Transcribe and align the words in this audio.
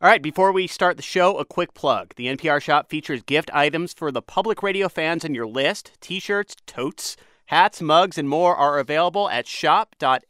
All 0.00 0.08
right, 0.08 0.22
before 0.22 0.52
we 0.52 0.68
start 0.68 0.96
the 0.96 1.02
show, 1.02 1.38
a 1.38 1.44
quick 1.44 1.74
plug. 1.74 2.14
The 2.14 2.28
NPR 2.28 2.62
shop 2.62 2.88
features 2.88 3.20
gift 3.24 3.50
items 3.52 3.92
for 3.92 4.12
the 4.12 4.22
public 4.22 4.62
radio 4.62 4.88
fans 4.88 5.24
on 5.24 5.34
your 5.34 5.48
list. 5.48 5.90
T 6.00 6.20
shirts, 6.20 6.54
totes, 6.66 7.16
hats, 7.46 7.82
mugs, 7.82 8.16
and 8.16 8.28
more 8.28 8.54
are 8.54 8.78
available 8.78 9.28
at 9.28 9.48
shop.npr.org. 9.48 10.28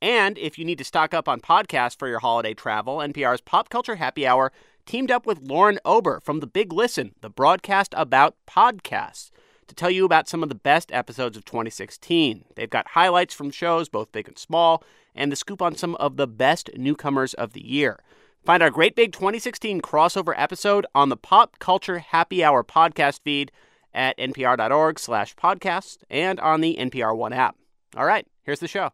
And 0.00 0.38
if 0.38 0.58
you 0.58 0.64
need 0.64 0.78
to 0.78 0.84
stock 0.84 1.12
up 1.12 1.28
on 1.28 1.42
podcasts 1.42 1.98
for 1.98 2.08
your 2.08 2.20
holiday 2.20 2.54
travel, 2.54 2.96
NPR's 2.96 3.42
Pop 3.42 3.68
Culture 3.68 3.96
Happy 3.96 4.26
Hour 4.26 4.50
teamed 4.86 5.10
up 5.10 5.26
with 5.26 5.42
Lauren 5.42 5.78
Ober 5.84 6.20
from 6.20 6.40
The 6.40 6.46
Big 6.46 6.72
Listen, 6.72 7.14
the 7.20 7.28
broadcast 7.28 7.92
about 7.94 8.34
podcasts, 8.48 9.30
to 9.68 9.74
tell 9.74 9.90
you 9.90 10.04
about 10.04 10.28
some 10.28 10.42
of 10.42 10.48
the 10.48 10.54
best 10.54 10.92
episodes 10.92 11.36
of 11.36 11.44
2016. 11.44 12.44
They've 12.56 12.68
got 12.70 12.88
highlights 12.88 13.34
from 13.34 13.50
shows, 13.50 13.88
both 13.88 14.12
big 14.12 14.28
and 14.28 14.38
small 14.38 14.82
and 15.14 15.30
the 15.30 15.36
scoop 15.36 15.60
on 15.60 15.76
some 15.76 15.94
of 15.96 16.16
the 16.16 16.26
best 16.26 16.70
newcomers 16.76 17.34
of 17.34 17.52
the 17.52 17.66
year. 17.66 17.98
Find 18.44 18.62
our 18.62 18.70
Great 18.70 18.96
Big 18.96 19.12
2016 19.12 19.80
crossover 19.80 20.34
episode 20.36 20.86
on 20.94 21.08
the 21.10 21.16
Pop 21.16 21.58
Culture 21.58 21.98
Happy 22.00 22.42
Hour 22.42 22.64
podcast 22.64 23.20
feed 23.22 23.52
at 23.94 24.18
npr.org 24.18 24.98
slash 24.98 25.36
podcast 25.36 25.98
and 26.10 26.40
on 26.40 26.60
the 26.60 26.76
NPR 26.78 27.16
One 27.16 27.32
app. 27.32 27.56
All 27.96 28.06
right, 28.06 28.26
here's 28.42 28.60
the 28.60 28.68
show. 28.68 28.90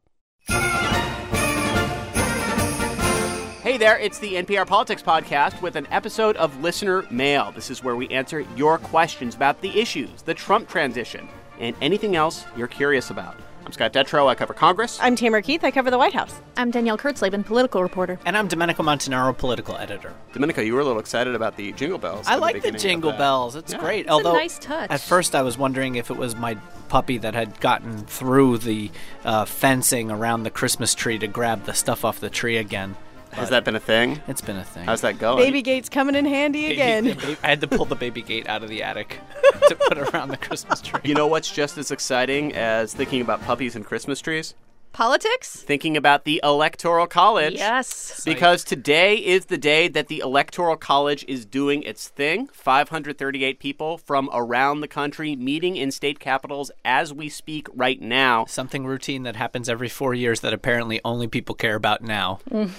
Hey 3.69 3.77
there, 3.77 3.99
it's 3.99 4.19
the 4.19 4.37
NPR 4.37 4.67
Politics 4.67 5.03
Podcast 5.03 5.61
with 5.61 5.77
an 5.77 5.87
episode 5.91 6.39
of 6.39 6.63
Listener 6.63 7.05
Mail. 7.11 7.53
This 7.53 7.69
is 7.69 7.85
where 7.85 7.97
we 7.97 8.09
answer 8.09 8.41
your 8.57 8.79
questions 8.79 9.35
about 9.35 9.61
the 9.61 9.79
issues, 9.79 10.23
the 10.23 10.33
Trump 10.33 10.71
transition, 10.71 11.29
and 11.61 11.77
anything 11.83 12.17
else 12.17 12.47
you're 12.57 12.67
curious 12.67 13.11
about. 13.11 13.37
I'm 13.67 13.73
Scott 13.73 13.93
Detrow. 13.93 14.27
I 14.27 14.35
cover 14.37 14.55
Congress. 14.55 14.99
I'm 15.03 15.15
Tamara 15.15 15.43
Keith. 15.43 15.65
I 15.65 15.71
cover 15.71 15.91
the 15.91 15.99
White 15.99 16.15
House. 16.15 16.41
I'm 16.57 16.71
Danielle 16.71 16.97
Kurtzleben, 16.97 17.45
political 17.45 17.83
reporter. 17.83 18.19
And 18.25 18.39
I'm 18.39 18.49
Domenico 18.49 18.83
Montanaro, 18.83 19.37
political 19.37 19.77
editor. 19.77 20.15
Domenico, 20.33 20.63
you 20.63 20.73
were 20.73 20.80
a 20.80 20.85
little 20.85 20.99
excited 20.99 21.35
about 21.35 21.59
the 21.59 21.73
jingle 21.73 21.99
bells. 21.99 22.27
I 22.27 22.37
like 22.37 22.63
the 22.63 22.71
jingle 22.73 23.13
bells. 23.13 23.55
It's 23.55 23.75
Yeah. 23.75 23.80
great. 23.80 24.07
It's 24.07 24.10
Although 24.10 24.30
a 24.30 24.38
nice 24.38 24.59
touch. 24.59 24.91
at 24.91 25.03
first 25.03 25.35
I 25.35 25.43
was 25.43 25.59
wondering 25.59 25.97
if 25.97 26.10
it 26.10 26.16
was 26.16 26.35
my 26.35 26.57
puppy 26.88 27.19
that 27.19 27.35
had 27.35 27.60
gotten 27.60 27.99
through 28.07 28.57
the 28.59 28.91
uh, 29.27 29.45
fencing 29.45 30.10
around 30.10 30.45
the 30.45 30.51
Christmas 30.51 30.95
tree 30.95 31.19
to 31.19 31.27
grab 31.27 31.65
the 31.66 31.75
stuff 31.75 32.03
off 32.07 32.19
the 32.19 32.30
tree 32.30 32.57
again. 32.57 32.97
Has 33.32 33.51
that 33.51 33.65
been 33.65 33.76
a 33.76 33.80
thing? 33.80 34.21
It's 34.26 34.40
been 34.40 34.57
a 34.57 34.65
thing. 34.65 34.84
How's 34.84 35.01
that 35.02 35.18
going? 35.18 35.38
Baby 35.38 35.62
Gate's 35.62 35.88
coming 35.88 36.15
in 36.15 36.24
handy 36.24 36.73
again. 36.73 37.16
I 37.43 37.48
had 37.48 37.60
to 37.60 37.66
pull 37.66 37.85
the 37.85 37.95
baby 37.96 38.23
gate 38.23 38.48
out 38.48 38.62
of 38.62 38.68
the 38.68 38.82
attic 38.82 39.20
to 39.68 39.76
put 39.76 39.98
around 39.98 40.29
the 40.29 40.37
Christmas 40.37 40.80
tree. 40.80 41.01
You 41.04 41.15
know 41.15 41.26
what's 41.26 41.51
just 41.51 41.79
as 41.79 41.90
exciting 41.90 42.54
as 42.54 42.95
thinking 42.95 43.20
about 43.20 43.43
puppies 43.43 43.76
and 43.76 43.85
Christmas 43.85 44.20
trees? 44.20 44.54
Politics? 44.93 45.54
Thinking 45.62 45.96
about 45.96 46.24
the 46.24 46.40
Electoral 46.43 47.07
College. 47.07 47.54
Yes. 47.54 48.23
Because 48.24 48.65
today 48.65 49.16
is 49.16 49.46
the 49.46 49.59
day 49.59 49.87
that 49.87 50.09
the 50.09 50.18
Electoral 50.18 50.76
College 50.76 51.24
is 51.29 51.45
doing 51.45 51.82
its 51.85 52.09
thing. 52.09 52.48
538 52.48 53.60
people 53.60 53.98
from 53.98 54.29
around 54.32 54.80
the 54.80 54.88
country 54.88 55.37
meeting 55.37 55.76
in 55.76 55.90
state 55.90 56.18
capitals 56.18 56.70
as 56.85 57.13
we 57.13 57.29
speak 57.29 57.68
right 57.74 58.01
now. 58.01 58.45
Something 58.46 58.87
routine 58.87 59.23
that 59.23 59.37
happens 59.37 59.68
every 59.68 59.88
four 59.88 60.15
years 60.15 60.40
that 60.40 60.52
apparently 60.52 61.01
only 61.04 61.29
people 61.29 61.54
care 61.54 61.76
about 61.76 62.02
now. 62.02 62.40
Mm. 62.51 62.70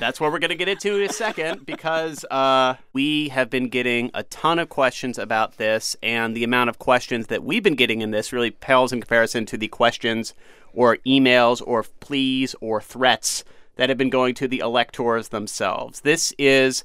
That's 0.00 0.20
what 0.20 0.32
we're 0.32 0.38
going 0.38 0.50
to 0.50 0.56
get 0.56 0.68
into 0.68 0.96
in 0.96 1.08
a 1.08 1.12
second 1.12 1.64
because 1.64 2.24
uh, 2.30 2.74
we 2.92 3.28
have 3.28 3.48
been 3.48 3.68
getting 3.68 4.10
a 4.14 4.24
ton 4.24 4.58
of 4.58 4.68
questions 4.68 5.18
about 5.18 5.56
this, 5.56 5.96
and 6.02 6.36
the 6.36 6.44
amount 6.44 6.70
of 6.70 6.78
questions 6.78 7.28
that 7.28 7.44
we've 7.44 7.62
been 7.62 7.76
getting 7.76 8.00
in 8.00 8.10
this 8.10 8.32
really 8.32 8.50
pales 8.50 8.92
in 8.92 9.00
comparison 9.00 9.46
to 9.46 9.56
the 9.56 9.68
questions 9.68 10.34
or 10.72 10.96
emails 11.06 11.62
or 11.64 11.84
pleas 12.00 12.54
or 12.60 12.80
threats 12.80 13.44
that 13.76 13.88
have 13.88 13.98
been 13.98 14.10
going 14.10 14.34
to 14.34 14.48
the 14.48 14.58
electors 14.58 15.28
themselves. 15.28 16.00
This 16.00 16.32
is 16.38 16.84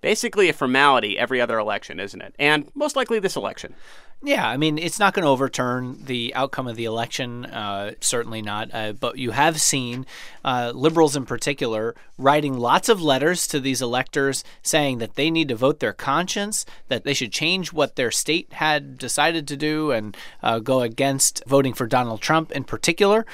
basically 0.00 0.48
a 0.48 0.52
formality 0.52 1.18
every 1.18 1.40
other 1.40 1.58
election, 1.58 1.98
isn't 1.98 2.20
it? 2.20 2.34
And 2.38 2.70
most 2.74 2.96
likely 2.96 3.18
this 3.18 3.36
election. 3.36 3.74
Yeah, 4.20 4.48
I 4.48 4.56
mean, 4.56 4.78
it's 4.78 4.98
not 4.98 5.14
going 5.14 5.22
to 5.22 5.30
overturn 5.30 6.04
the 6.04 6.34
outcome 6.34 6.66
of 6.66 6.74
the 6.74 6.86
election, 6.86 7.46
uh, 7.46 7.92
certainly 8.00 8.42
not. 8.42 8.68
Uh, 8.74 8.92
but 8.92 9.16
you 9.16 9.30
have 9.30 9.60
seen 9.60 10.06
uh, 10.44 10.72
liberals 10.74 11.14
in 11.14 11.24
particular 11.24 11.94
writing 12.18 12.58
lots 12.58 12.88
of 12.88 13.00
letters 13.00 13.46
to 13.46 13.60
these 13.60 13.80
electors 13.80 14.42
saying 14.60 14.98
that 14.98 15.14
they 15.14 15.30
need 15.30 15.46
to 15.48 15.54
vote 15.54 15.78
their 15.78 15.92
conscience, 15.92 16.66
that 16.88 17.04
they 17.04 17.14
should 17.14 17.30
change 17.30 17.72
what 17.72 17.94
their 17.94 18.10
state 18.10 18.52
had 18.54 18.98
decided 18.98 19.46
to 19.46 19.56
do 19.56 19.92
and 19.92 20.16
uh, 20.42 20.58
go 20.58 20.80
against 20.80 21.44
voting 21.46 21.72
for 21.72 21.86
Donald 21.86 22.20
Trump 22.20 22.50
in 22.50 22.64
particular. 22.64 23.24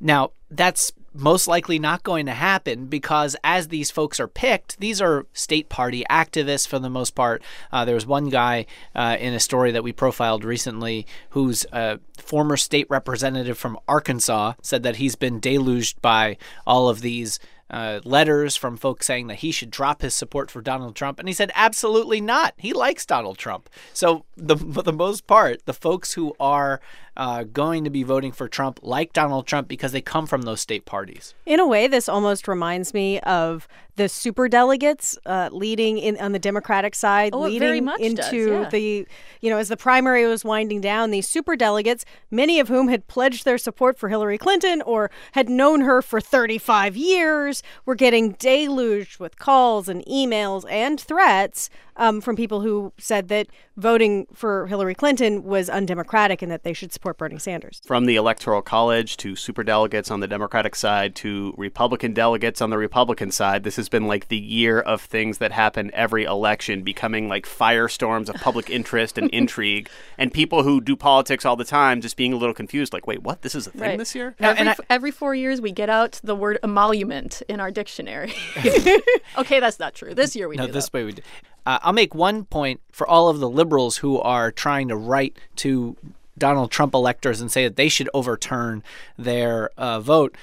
Now, 0.00 0.32
that's 0.50 0.92
most 1.16 1.48
likely 1.48 1.78
not 1.78 2.02
going 2.02 2.26
to 2.26 2.32
happen 2.32 2.86
because 2.86 3.36
as 3.42 3.68
these 3.68 3.90
folks 3.90 4.20
are 4.20 4.28
picked, 4.28 4.78
these 4.80 5.00
are 5.00 5.26
state 5.32 5.68
party 5.68 6.04
activists 6.10 6.66
for 6.66 6.78
the 6.78 6.90
most 6.90 7.14
part. 7.14 7.42
Uh, 7.72 7.84
there 7.84 7.94
was 7.94 8.06
one 8.06 8.28
guy 8.28 8.66
uh, 8.94 9.16
in 9.18 9.34
a 9.34 9.40
story 9.40 9.72
that 9.72 9.84
we 9.84 9.92
profiled 9.92 10.44
recently 10.44 11.06
who's 11.30 11.64
a 11.72 11.98
former 12.18 12.56
state 12.56 12.86
representative 12.90 13.58
from 13.58 13.78
Arkansas 13.88 14.54
said 14.62 14.82
that 14.82 14.96
he's 14.96 15.16
been 15.16 15.40
deluged 15.40 16.00
by 16.02 16.36
all 16.66 16.88
of 16.88 17.00
these. 17.00 17.38
Uh, 17.68 17.98
letters 18.04 18.54
from 18.54 18.76
folks 18.76 19.06
saying 19.06 19.26
that 19.26 19.38
he 19.38 19.50
should 19.50 19.72
drop 19.72 20.00
his 20.00 20.14
support 20.14 20.52
for 20.52 20.62
Donald 20.62 20.94
Trump, 20.94 21.18
and 21.18 21.26
he 21.26 21.34
said 21.34 21.50
absolutely 21.56 22.20
not. 22.20 22.54
He 22.56 22.72
likes 22.72 23.04
Donald 23.04 23.38
Trump. 23.38 23.68
So 23.92 24.24
the 24.36 24.56
for 24.74 24.82
the 24.82 24.92
most 24.92 25.26
part, 25.26 25.66
the 25.66 25.72
folks 25.72 26.12
who 26.12 26.32
are 26.38 26.80
uh, 27.16 27.44
going 27.44 27.84
to 27.84 27.90
be 27.90 28.02
voting 28.02 28.32
for 28.32 28.48
Trump 28.48 28.80
like 28.82 29.12
Donald 29.12 29.46
Trump 29.46 29.68
because 29.68 29.92
they 29.92 30.00
come 30.00 30.26
from 30.26 30.42
those 30.42 30.60
state 30.60 30.84
parties. 30.84 31.34
In 31.44 31.60
a 31.60 31.66
way, 31.66 31.86
this 31.86 32.08
almost 32.08 32.46
reminds 32.48 32.92
me 32.92 33.20
of 33.20 33.66
the 33.96 34.08
super 34.08 34.46
delegates 34.48 35.16
uh, 35.24 35.48
leading 35.52 35.96
in 35.96 36.18
on 36.18 36.32
the 36.32 36.38
Democratic 36.38 36.94
side, 36.94 37.32
Oh, 37.34 37.40
leading 37.40 37.60
very 37.60 37.80
much 37.80 38.00
into 38.00 38.16
does, 38.16 38.32
yeah. 38.32 38.68
the, 38.68 39.06
you 39.40 39.50
know, 39.50 39.56
as 39.56 39.68
the 39.68 39.76
primary 39.76 40.26
was 40.26 40.44
winding 40.44 40.82
down, 40.82 41.10
these 41.10 41.26
super 41.26 41.56
delegates, 41.56 42.04
many 42.30 42.60
of 42.60 42.68
whom 42.68 42.88
had 42.88 43.06
pledged 43.06 43.44
their 43.46 43.56
support 43.56 43.98
for 43.98 44.10
Hillary 44.10 44.36
Clinton 44.36 44.82
or 44.82 45.10
had 45.32 45.48
known 45.48 45.80
her 45.80 46.02
for 46.02 46.20
35 46.20 46.94
years, 46.96 47.62
were 47.86 47.94
getting 47.94 48.32
deluged 48.32 49.18
with 49.18 49.38
calls 49.38 49.88
and 49.88 50.04
emails 50.04 50.64
and 50.70 51.00
threats 51.00 51.70
um, 51.96 52.20
from 52.20 52.36
people 52.36 52.60
who 52.60 52.92
said 52.98 53.28
that 53.28 53.46
voting 53.76 54.26
for 54.32 54.66
Hillary 54.66 54.94
Clinton 54.94 55.44
was 55.44 55.68
undemocratic 55.68 56.42
and 56.42 56.50
that 56.50 56.62
they 56.62 56.72
should 56.72 56.92
support 56.92 57.18
Bernie 57.18 57.38
Sanders. 57.38 57.80
From 57.86 58.06
the 58.06 58.16
Electoral 58.16 58.62
College 58.62 59.16
to 59.18 59.32
superdelegates 59.32 60.10
on 60.10 60.20
the 60.20 60.26
Democratic 60.28 60.74
side 60.74 61.14
to 61.16 61.54
Republican 61.56 62.12
delegates 62.12 62.60
on 62.60 62.70
the 62.70 62.78
Republican 62.78 63.30
side, 63.30 63.64
this 63.64 63.76
has 63.76 63.88
been 63.88 64.06
like 64.06 64.28
the 64.28 64.36
year 64.38 64.80
of 64.80 65.00
things 65.02 65.38
that 65.38 65.52
happen 65.52 65.90
every 65.94 66.24
election, 66.24 66.82
becoming 66.82 67.28
like 67.28 67.46
firestorms 67.46 68.28
of 68.28 68.36
public 68.36 68.70
interest 68.70 69.18
and 69.18 69.30
intrigue, 69.32 69.88
and 70.18 70.32
people 70.32 70.62
who 70.62 70.80
do 70.80 70.96
politics 70.96 71.44
all 71.44 71.56
the 71.56 71.64
time 71.64 72.00
just 72.00 72.16
being 72.16 72.32
a 72.32 72.36
little 72.36 72.54
confused, 72.54 72.92
like, 72.92 73.06
wait, 73.06 73.22
what? 73.22 73.42
This 73.42 73.54
is 73.54 73.66
a 73.66 73.70
thing 73.70 73.80
Right. 73.80 73.98
this 73.98 74.14
year? 74.14 74.34
Every, 74.40 74.58
and 74.58 74.68
I- 74.68 74.72
f- 74.72 74.80
every 74.90 75.10
four 75.10 75.34
years, 75.34 75.60
we 75.60 75.72
get 75.72 75.88
out 75.90 76.20
the 76.24 76.34
word 76.34 76.58
emolument 76.62 77.42
in 77.48 77.60
our 77.60 77.70
dictionary. 77.70 78.32
okay, 79.38 79.60
that's 79.60 79.78
not 79.78 79.94
true. 79.94 80.14
This 80.14 80.34
year 80.36 80.48
we 80.48 80.56
No, 80.56 80.66
do 80.66 80.72
this 80.72 80.86
that. 80.86 80.92
way 80.94 81.04
we 81.04 81.12
do. 81.12 81.22
Uh, 81.66 81.80
I'll 81.82 81.92
make 81.92 82.14
one 82.14 82.44
point 82.44 82.80
for 82.92 83.06
all 83.06 83.28
of 83.28 83.40
the 83.40 83.50
liberals 83.50 83.98
who 83.98 84.18
are 84.20 84.50
trying 84.52 84.88
to 84.88 84.96
write 84.96 85.36
to 85.56 85.96
Donald 86.38 86.70
Trump 86.70 86.94
electors 86.94 87.40
and 87.40 87.50
say 87.50 87.64
that 87.64 87.76
they 87.76 87.88
should 87.88 88.08
overturn 88.14 88.84
their 89.18 89.70
uh, 89.76 90.00
vote. 90.00 90.36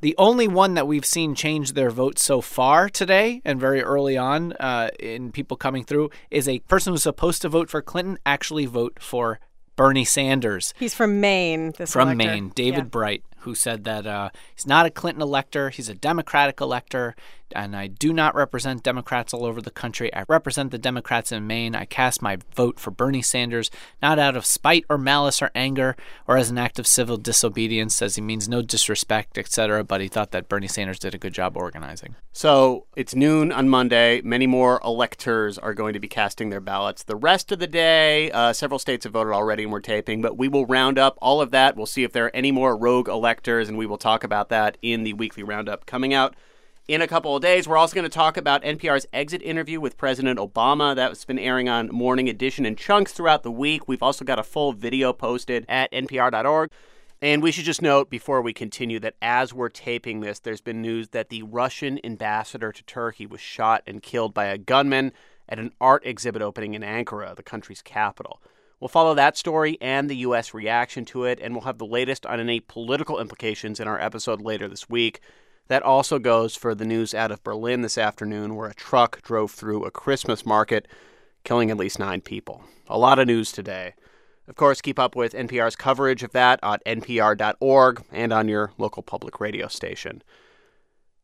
The 0.00 0.14
only 0.16 0.46
one 0.46 0.74
that 0.74 0.86
we've 0.86 1.04
seen 1.04 1.34
change 1.34 1.72
their 1.72 1.90
vote 1.90 2.18
so 2.18 2.40
far 2.40 2.88
today 2.88 3.42
and 3.44 3.58
very 3.60 3.82
early 3.82 4.16
on 4.16 4.52
uh, 4.54 4.90
in 5.00 5.32
people 5.32 5.56
coming 5.56 5.84
through 5.84 6.10
is 6.30 6.48
a 6.48 6.60
person 6.60 6.92
who's 6.92 7.02
supposed 7.02 7.42
to 7.42 7.48
vote 7.48 7.68
for 7.68 7.82
Clinton 7.82 8.18
actually 8.24 8.66
vote 8.66 8.98
for 9.00 9.40
Bernie 9.74 10.04
Sanders 10.04 10.74
He's 10.78 10.94
from 10.94 11.20
Maine. 11.20 11.72
This 11.76 11.92
from 11.92 12.08
elector. 12.10 12.32
Maine, 12.32 12.52
David 12.54 12.78
Yeah. 12.78 12.84
Bright, 12.84 13.24
who 13.38 13.54
said 13.54 13.84
that 13.84 14.06
uh, 14.06 14.30
he's 14.54 14.66
not 14.66 14.86
a 14.86 14.90
Clinton 14.90 15.22
elector, 15.22 15.70
he's 15.70 15.88
a 15.88 15.94
Democratic 15.94 16.60
elector, 16.60 17.14
and 17.54 17.76
I 17.76 17.86
do 17.86 18.12
not 18.12 18.34
represent 18.34 18.82
Democrats 18.82 19.32
all 19.32 19.44
over 19.44 19.60
the 19.60 19.70
country. 19.70 20.14
I 20.14 20.24
represent 20.28 20.70
the 20.70 20.78
Democrats 20.78 21.32
in 21.32 21.46
Maine. 21.46 21.74
I 21.74 21.84
cast 21.84 22.22
my 22.22 22.38
vote 22.54 22.78
for 22.78 22.90
Bernie 22.90 23.22
Sanders, 23.22 23.70
not 24.02 24.18
out 24.18 24.36
of 24.36 24.46
spite 24.46 24.84
or 24.88 24.98
malice 24.98 25.42
or 25.42 25.50
anger, 25.54 25.96
or 26.26 26.36
as 26.36 26.50
an 26.50 26.58
act 26.58 26.78
of 26.78 26.86
civil 26.86 27.16
disobedience, 27.16 27.96
says 27.96 28.16
he 28.16 28.22
means 28.22 28.48
no 28.48 28.62
disrespect, 28.62 29.38
etc., 29.38 29.84
but 29.84 30.00
he 30.00 30.08
thought 30.08 30.30
that 30.32 30.48
Bernie 30.48 30.68
Sanders 30.68 30.98
did 30.98 31.14
a 31.14 31.18
good 31.18 31.34
job 31.34 31.56
organizing. 31.56 32.14
So 32.32 32.86
it's 32.94 33.14
noon 33.14 33.50
on 33.50 33.68
Monday. 33.68 34.20
Many 34.22 34.46
more 34.46 34.80
electors 34.84 35.58
are 35.58 35.74
going 35.74 35.94
to 35.94 36.00
be 36.00 36.08
casting 36.08 36.50
their 36.50 36.60
ballots. 36.60 37.02
The 37.02 37.16
rest 37.16 37.50
of 37.50 37.58
the 37.58 37.66
day, 37.66 38.30
uh, 38.30 38.52
several 38.52 38.78
states 38.78 39.04
have 39.04 39.12
voted 39.12 39.32
already 39.32 39.64
and 39.64 39.72
we're 39.72 39.80
taping, 39.80 40.22
but 40.22 40.36
we 40.36 40.48
will 40.48 40.66
round 40.66 40.98
up 40.98 41.18
all 41.20 41.40
of 41.40 41.50
that. 41.50 41.76
We'll 41.76 41.86
see 41.86 42.04
if 42.04 42.12
there 42.12 42.26
are 42.26 42.34
any 42.34 42.52
more 42.52 42.76
rogue 42.76 43.08
electors, 43.08 43.68
and 43.68 43.76
we 43.76 43.86
will 43.86 43.98
talk 43.98 44.24
about 44.24 44.48
that 44.50 44.78
in 44.82 45.02
the 45.02 45.14
weekly 45.14 45.42
roundup 45.42 45.86
coming 45.86 46.14
out 46.14 46.34
in 46.88 47.02
a 47.02 47.06
couple 47.06 47.36
of 47.36 47.42
days. 47.42 47.68
We're 47.68 47.76
also 47.76 47.94
going 47.94 48.04
to 48.04 48.08
talk 48.08 48.38
about 48.38 48.62
NPR's 48.62 49.06
exit 49.12 49.42
interview 49.42 49.78
with 49.78 49.98
President 49.98 50.38
Obama. 50.38 50.96
That's 50.96 51.26
been 51.26 51.38
airing 51.38 51.68
on 51.68 51.90
Morning 51.92 52.30
Edition 52.30 52.64
in 52.64 52.76
chunks 52.76 53.12
throughout 53.12 53.42
the 53.42 53.50
week. 53.50 53.86
We've 53.86 54.02
also 54.02 54.24
got 54.24 54.38
a 54.38 54.42
full 54.42 54.72
video 54.72 55.12
posted 55.12 55.66
at 55.68 55.92
npr.org. 55.92 56.70
And 57.20 57.42
we 57.42 57.52
should 57.52 57.64
just 57.64 57.82
note 57.82 58.08
before 58.08 58.40
we 58.40 58.54
continue 58.54 58.98
that 59.00 59.16
as 59.20 59.52
we're 59.52 59.68
taping 59.68 60.20
this, 60.20 60.38
there's 60.38 60.62
been 60.62 60.80
news 60.80 61.10
that 61.10 61.28
the 61.28 61.42
Russian 61.42 62.00
ambassador 62.04 62.72
to 62.72 62.82
Turkey 62.84 63.26
was 63.26 63.40
shot 63.40 63.82
and 63.86 64.02
killed 64.02 64.32
by 64.32 64.46
a 64.46 64.56
gunman 64.56 65.12
at 65.48 65.58
an 65.58 65.72
art 65.80 66.06
exhibit 66.06 66.40
opening 66.40 66.74
in 66.74 66.82
Ankara, 66.82 67.36
the 67.36 67.42
country's 67.42 67.82
capital. 67.82 68.40
We'll 68.80 68.88
follow 68.88 69.14
that 69.14 69.36
story 69.36 69.76
and 69.80 70.08
the 70.08 70.16
U.S. 70.18 70.54
reaction 70.54 71.04
to 71.06 71.24
it, 71.24 71.40
and 71.42 71.52
we'll 71.52 71.64
have 71.64 71.78
the 71.78 71.86
latest 71.86 72.24
on 72.24 72.38
any 72.38 72.60
political 72.60 73.18
implications 73.18 73.80
in 73.80 73.88
our 73.88 74.00
episode 74.00 74.40
later 74.40 74.68
this 74.68 74.88
week. 74.88 75.20
That 75.68 75.82
also 75.82 76.18
goes 76.18 76.56
for 76.56 76.74
the 76.74 76.86
news 76.86 77.14
out 77.14 77.30
of 77.30 77.44
Berlin 77.44 77.82
this 77.82 77.98
afternoon, 77.98 78.56
where 78.56 78.68
a 78.68 78.74
truck 78.74 79.22
drove 79.22 79.50
through 79.52 79.84
a 79.84 79.90
Christmas 79.90 80.44
market, 80.44 80.88
killing 81.44 81.70
at 81.70 81.76
least 81.76 81.98
nine 81.98 82.22
people. 82.22 82.64
A 82.88 82.98
lot 82.98 83.18
of 83.18 83.26
news 83.26 83.52
today. 83.52 83.94
Of 84.48 84.54
course, 84.56 84.80
keep 84.80 84.98
up 84.98 85.14
with 85.14 85.34
NPR's 85.34 85.76
coverage 85.76 86.22
of 86.22 86.32
that 86.32 86.58
at 86.62 86.82
npr.org 86.86 88.02
and 88.10 88.32
on 88.32 88.48
your 88.48 88.72
local 88.78 89.02
public 89.02 89.40
radio 89.40 89.68
station. 89.68 90.22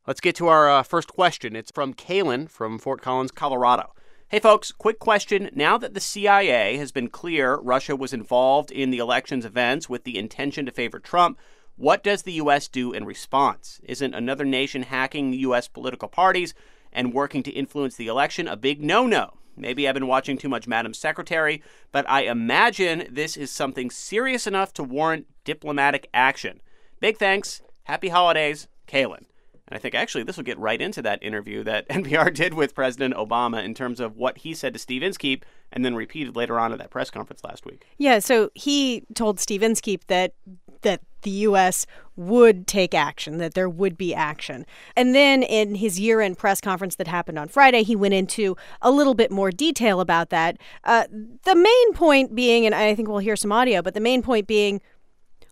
Let's 0.05 0.21
get 0.21 0.35
to 0.35 0.47
our 0.47 0.69
uh, 0.69 0.83
first 0.83 1.07
question. 1.07 1.55
It's 1.55 1.71
from 1.71 1.95
Kaylin 1.95 2.47
from 2.47 2.77
Fort 2.77 3.01
Collins, 3.01 3.31
Colorado. 3.31 3.93
Hey, 4.27 4.39
folks, 4.39 4.71
quick 4.71 4.99
question. 4.99 5.49
Now 5.55 5.79
that 5.79 5.95
the 5.95 5.99
CIA 5.99 6.77
has 6.77 6.91
been 6.91 7.07
clear 7.07 7.55
Russia 7.55 7.95
was 7.95 8.13
involved 8.13 8.69
in 8.69 8.91
the 8.91 8.99
election's 8.99 9.45
events 9.45 9.89
with 9.89 10.03
the 10.03 10.19
intention 10.19 10.67
to 10.67 10.71
favor 10.71 10.99
Trump, 10.99 11.39
what 11.77 12.03
does 12.03 12.23
the 12.23 12.33
U.S. 12.33 12.67
do 12.67 12.93
in 12.93 13.05
response? 13.05 13.81
Isn't 13.83 14.13
another 14.13 14.45
nation 14.45 14.83
hacking 14.83 15.33
U.S. 15.33 15.67
political 15.67 16.07
parties 16.07 16.53
and 16.91 17.13
working 17.13 17.43
to 17.43 17.51
influence 17.51 17.95
the 17.95 18.07
election 18.07 18.47
a 18.47 18.55
big 18.55 18.81
no 18.81 19.05
no? 19.05 19.37
Maybe 19.57 19.87
I've 19.87 19.93
been 19.93 20.07
watching 20.07 20.37
too 20.37 20.49
much 20.49 20.67
Madam 20.67 20.93
Secretary, 20.93 21.63
but 21.91 22.09
I 22.09 22.23
imagine 22.23 23.07
this 23.09 23.37
is 23.37 23.51
something 23.51 23.89
serious 23.89 24.47
enough 24.47 24.73
to 24.73 24.83
warrant 24.83 25.27
diplomatic 25.43 26.09
action. 26.13 26.61
Big 26.99 27.17
thanks. 27.17 27.61
Happy 27.83 28.09
holidays, 28.09 28.67
Kaylin. 28.87 29.25
And 29.67 29.75
I 29.75 29.79
think 29.79 29.95
actually 29.95 30.23
this 30.23 30.37
will 30.37 30.43
get 30.43 30.59
right 30.59 30.81
into 30.81 31.01
that 31.01 31.23
interview 31.23 31.63
that 31.63 31.87
NPR 31.89 32.33
did 32.33 32.53
with 32.53 32.75
President 32.75 33.15
Obama 33.15 33.63
in 33.63 33.73
terms 33.73 33.99
of 33.99 34.15
what 34.15 34.39
he 34.39 34.53
said 34.53 34.73
to 34.73 34.79
Steve 34.79 35.03
Inskeep 35.03 35.45
and 35.71 35.83
then 35.83 35.95
repeated 35.95 36.35
later 36.35 36.59
on 36.59 36.71
at 36.71 36.79
that 36.79 36.89
press 36.89 37.09
conference 37.09 37.43
last 37.43 37.65
week. 37.65 37.85
Yeah, 37.97 38.19
so 38.19 38.51
he 38.53 39.03
told 39.13 39.39
Steve 39.39 39.63
Inskeep 39.63 40.07
that 40.07 40.33
that 40.81 41.01
the 41.25 41.31
U.S. 41.31 41.85
would 42.15 42.65
take 42.67 42.93
action, 42.93 43.39
that 43.39 43.55
there 43.55 43.67
would 43.67 43.97
be 43.97 44.15
action. 44.15 44.65
And 44.95 45.13
then 45.13 45.43
in 45.43 45.75
his 45.75 45.99
year 45.99 46.21
end 46.21 46.37
press 46.37 46.61
conference 46.61 46.95
that 46.95 47.07
happened 47.07 47.37
on 47.37 47.49
Friday, 47.49 47.83
he 47.83 47.95
went 47.95 48.13
into 48.13 48.55
a 48.81 48.89
little 48.89 49.15
bit 49.15 49.31
more 49.31 49.51
detail 49.51 49.99
about 49.99 50.29
that. 50.29 50.57
Uh, 50.85 51.05
the 51.43 51.55
main 51.55 51.93
point 51.93 52.33
being, 52.33 52.65
and 52.65 52.73
I 52.73 52.95
think 52.95 53.09
we'll 53.09 53.17
hear 53.17 53.35
some 53.35 53.51
audio, 53.51 53.81
but 53.81 53.93
the 53.93 53.99
main 53.99 54.21
point 54.21 54.47
being, 54.47 54.79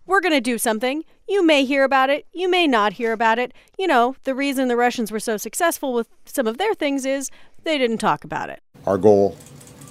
we're 0.06 0.22
going 0.22 0.34
to 0.34 0.42
do 0.42 0.58
something. 0.58 1.04
You 1.28 1.46
may 1.46 1.66
hear 1.66 1.84
about 1.84 2.10
it. 2.10 2.26
You 2.32 2.50
may 2.50 2.68
not 2.68 2.94
hear 2.94 3.12
about 3.12 3.40
it. 3.40 3.54
You 3.78 3.88
know, 3.88 4.16
the 4.24 4.36
reason 4.36 4.68
the 4.68 4.78
Russians 4.78 5.12
were 5.12 5.20
so 5.20 5.38
successful 5.38 5.94
with 5.94 6.08
some 6.26 6.48
of 6.48 6.58
their 6.58 6.74
things 6.74 7.06
is 7.06 7.30
they 7.64 7.78
didn't 7.78 7.98
talk 7.98 8.24
about 8.24 8.50
it. 8.50 8.62
Our 8.86 8.98
goal 8.98 9.38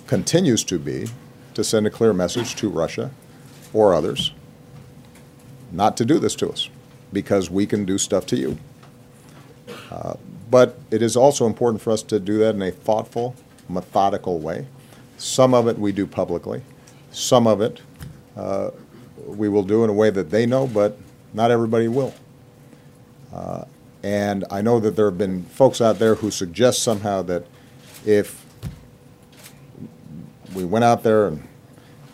continues 0.06 0.64
to 0.64 0.79
be 0.79 1.08
to 1.55 1.64
send 1.64 1.87
a 1.87 1.90
clear 1.90 2.12
message 2.12 2.55
to 2.56 2.69
Russia 2.69 3.11
or 3.73 3.94
others 3.94 4.32
not 5.73 5.97
to 5.97 6.05
do 6.05 6.19
this 6.19 6.35
to 6.37 6.51
us 6.51 6.69
because 7.13 7.51
we 7.51 7.67
can 7.67 7.85
do 7.85 7.99
stuff 7.99 8.27
to 8.27 8.37
you. 8.37 8.59
Uh, 9.91 10.15
but 10.51 10.79
it 10.91 11.03
is 11.03 11.17
also 11.17 11.47
important 11.47 11.81
for 11.83 11.91
us 11.91 12.03
to 12.03 12.21
do 12.21 12.39
that 12.39 12.55
in 12.55 12.63
a 12.63 12.71
thoughtful, 12.71 13.35
methodical 13.69 14.39
way. 14.39 14.67
Some 15.17 15.55
of 15.55 15.67
it 15.67 15.79
we 15.79 15.93
do 15.93 16.07
publicly, 16.07 16.63
some 17.11 17.47
of 17.47 17.61
it 17.61 17.81
uh, 18.37 18.71
we 19.27 19.49
will 19.49 19.63
do 19.63 19.85
in 19.85 19.91
a 19.91 19.93
way 19.93 20.11
that 20.11 20.31
they 20.31 20.47
know, 20.47 20.67
but 20.67 20.99
not 21.33 21.51
everybody 21.51 21.89
will. 21.89 22.15
Uh, 23.33 23.65
and 24.03 24.45
I 24.51 24.63
know 24.63 24.81
that 24.81 24.97
there 24.97 25.07
have 25.07 25.19
been 25.19 25.45
folks 25.45 25.81
out 25.81 25.99
there 25.99 26.17
who 26.17 26.31
suggest 26.31 26.83
somehow 26.83 27.23
that 27.23 27.47
if 28.05 28.45
we 30.55 30.65
went 30.65 30.85
out 30.85 31.03
there 31.03 31.29
and 31.29 31.47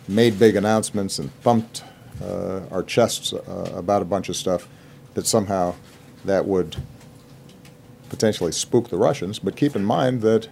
made 0.07 0.39
big 0.39 0.55
announcements 0.55 1.19
and 1.19 1.33
thumped 1.41 1.83
uh, 2.21 2.61
our 2.71 2.83
chests 2.83 3.33
uh, 3.33 3.73
about 3.75 4.01
a 4.01 4.05
bunch 4.05 4.29
of 4.29 4.35
stuff, 4.35 4.67
that 5.13 5.25
somehow 5.25 5.75
that 6.25 6.45
would 6.45 6.75
potentially 8.09 8.51
spook 8.51 8.89
the 8.89 8.97
Russians. 8.97 9.39
But 9.39 9.55
keep 9.55 9.75
in 9.75 9.85
mind 9.85 10.21
that 10.21 10.47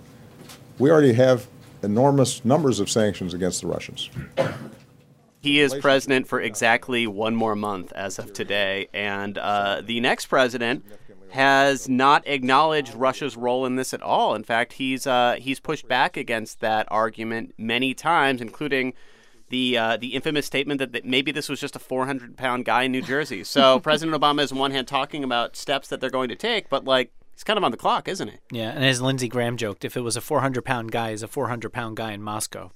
we 0.78 0.92
already 0.92 1.14
have 1.14 1.48
enormous 1.84 2.44
numbers 2.46 2.80
of 2.80 2.90
sanctions 2.90 3.34
against 3.34 3.62
the 3.62 3.68
Russians. 3.68 4.10
He 5.40 5.60
is 5.60 5.74
president 5.76 6.28
for 6.28 6.42
exactly 6.42 7.08
one 7.08 7.36
more 7.36 7.56
month 7.56 7.94
as 7.94 8.20
of 8.20 8.34
today, 8.34 8.90
and 8.94 9.38
uh, 9.38 9.82
the 9.86 10.00
next 10.00 10.26
president 10.26 10.84
has 11.30 11.88
not 11.88 12.24
acknowledged 12.26 12.94
Russia's 12.96 13.38
role 13.38 13.66
in 13.66 13.76
this 13.76 13.94
at 13.94 14.02
all. 14.02 14.34
In 14.34 14.44
fact, 14.44 14.74
he's 14.74 15.06
uh, 15.06 15.38
he's 15.40 15.60
pushed 15.60 15.88
back 15.88 16.18
against 16.18 16.60
that 16.62 16.88
argument 16.90 17.54
many 17.58 17.94
times, 17.94 18.42
including 18.42 18.94
the 19.50 19.78
uh, 19.78 19.98
the 19.98 20.16
infamous 20.16 20.46
statement 20.46 20.80
that, 20.80 20.92
that 20.92 21.06
maybe 21.06 21.32
this 21.32 21.50
was 21.50 21.60
just 21.60 21.76
a 21.76 21.80
400 21.80 22.38
pound 22.38 22.66
guy 22.66 22.84
in 22.84 22.92
New 22.92 23.02
Jersey. 23.02 23.44
So 23.44 23.80
President 23.82 24.20
Obama 24.20 24.42
is 24.42 24.52
on 24.52 24.58
one 24.58 24.72
hand 24.72 24.88
talking 24.88 25.24
about 25.24 25.56
steps 25.56 25.88
that 25.90 26.02
they're 26.02 26.10
going 26.10 26.30
to 26.30 26.36
take, 26.36 26.70
but 26.70 26.86
like 26.86 27.12
he's 27.38 27.44
kind 27.44 27.58
of 27.58 27.64
on 27.64 27.70
the 27.70 27.78
clock, 27.78 28.08
isn't 28.08 28.30
he? 28.30 28.38
Yeah, 28.50 28.72
and 28.72 28.84
as 28.84 29.00
Lindsey 29.00 29.28
Graham 29.28 29.58
joked, 29.58 29.86
if 29.86 29.96
it 29.96 30.02
was 30.02 30.18
a 30.18 30.22
400 30.22 30.66
pound 30.66 30.92
guy, 30.92 31.12
he's 31.12 31.22
a 31.22 31.28
400 31.28 31.72
pound 31.72 31.96
guy 31.96 32.12
in 32.14 32.24
Moscow. 32.24 32.72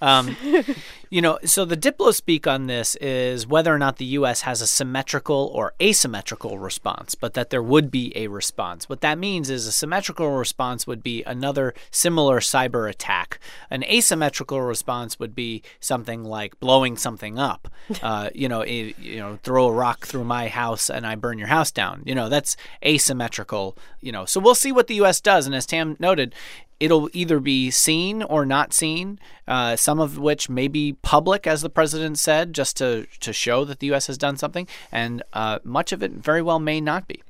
Um, 0.00 0.36
you 1.10 1.20
know, 1.20 1.40
so 1.44 1.64
the 1.64 1.76
Diplo 1.76 2.14
speak 2.14 2.46
on 2.46 2.68
this 2.68 2.94
is 2.96 3.44
whether 3.44 3.74
or 3.74 3.78
not 3.78 3.96
the 3.96 4.04
U.S. 4.04 4.42
has 4.42 4.60
a 4.60 4.68
symmetrical 4.68 5.50
or 5.52 5.74
asymmetrical 5.82 6.58
response, 6.58 7.16
but 7.16 7.34
that 7.34 7.50
there 7.50 7.62
would 7.62 7.90
be 7.90 8.12
a 8.16 8.28
response. 8.28 8.88
What 8.88 9.00
that 9.00 9.18
means 9.18 9.50
is 9.50 9.66
a 9.66 9.72
symmetrical 9.72 10.30
response 10.30 10.86
would 10.86 11.02
be 11.02 11.24
another 11.24 11.74
similar 11.90 12.38
cyber 12.38 12.88
attack. 12.88 13.40
An 13.68 13.82
asymmetrical 13.82 14.60
response 14.60 15.18
would 15.18 15.34
be 15.34 15.62
something 15.80 16.22
like 16.22 16.60
blowing 16.60 16.96
something 16.96 17.38
up. 17.38 17.68
Uh, 18.02 18.28
you 18.34 18.48
know, 18.48 18.62
you 18.64 18.92
know, 19.16 19.38
throw 19.42 19.66
a 19.66 19.72
rock 19.72 20.06
through 20.06 20.24
my 20.24 20.48
house 20.48 20.90
and 20.90 21.06
I 21.06 21.14
burn 21.14 21.38
your 21.38 21.48
house 21.48 21.70
down. 21.70 22.02
You 22.04 22.14
know, 22.14 22.28
that's 22.28 22.54
asymmetrical. 22.84 23.78
You 24.04 24.12
know, 24.12 24.26
so 24.26 24.38
we'll 24.38 24.54
see 24.54 24.70
what 24.70 24.86
the 24.86 24.96
U.S. 24.96 25.20
does. 25.20 25.46
And 25.46 25.54
as 25.54 25.64
Tam 25.64 25.96
noted, 25.98 26.34
it'll 26.78 27.08
either 27.14 27.40
be 27.40 27.70
seen 27.70 28.22
or 28.22 28.44
not 28.44 28.74
seen, 28.74 29.18
uh, 29.48 29.76
some 29.76 29.98
of 29.98 30.18
which 30.18 30.50
may 30.50 30.68
be 30.68 30.92
public, 31.00 31.46
as 31.46 31.62
the 31.62 31.70
president 31.70 32.18
said, 32.18 32.52
just 32.52 32.76
to, 32.76 33.06
to 33.20 33.32
show 33.32 33.64
that 33.64 33.78
the 33.78 33.86
U.S. 33.88 34.06
has 34.08 34.18
done 34.18 34.36
something, 34.36 34.68
and 34.92 35.22
uh, 35.32 35.58
much 35.64 35.90
of 35.90 36.02
it 36.02 36.12
very 36.12 36.42
well 36.42 36.58
may 36.58 36.82
not 36.82 37.08
be. 37.08 37.22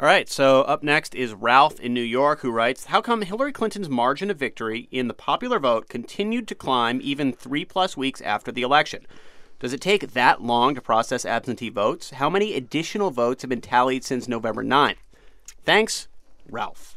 All 0.00 0.06
right, 0.06 0.28
so 0.28 0.62
up 0.62 0.82
next 0.82 1.14
is 1.14 1.34
Ralph 1.34 1.78
in 1.80 1.94
New 1.94 2.00
York 2.00 2.40
who 2.40 2.50
writes 2.50 2.86
How 2.86 3.00
come 3.00 3.22
Hillary 3.22 3.52
Clinton's 3.52 3.88
margin 3.88 4.30
of 4.30 4.38
victory 4.38 4.88
in 4.90 5.08
the 5.08 5.14
popular 5.14 5.58
vote 5.58 5.88
continued 5.88 6.48
to 6.48 6.54
climb 6.54 7.00
even 7.02 7.32
three 7.32 7.64
plus 7.64 7.96
weeks 7.96 8.20
after 8.20 8.52
the 8.52 8.62
election? 8.62 9.06
Does 9.58 9.72
it 9.72 9.80
take 9.80 10.12
that 10.12 10.40
long 10.40 10.76
to 10.76 10.80
process 10.80 11.24
absentee 11.24 11.68
votes? 11.68 12.10
How 12.10 12.30
many 12.30 12.54
additional 12.54 13.10
votes 13.10 13.42
have 13.42 13.48
been 13.48 13.60
tallied 13.60 14.04
since 14.04 14.28
November 14.28 14.62
9th? 14.62 14.98
Thanks, 15.68 16.08
Ralph. 16.50 16.96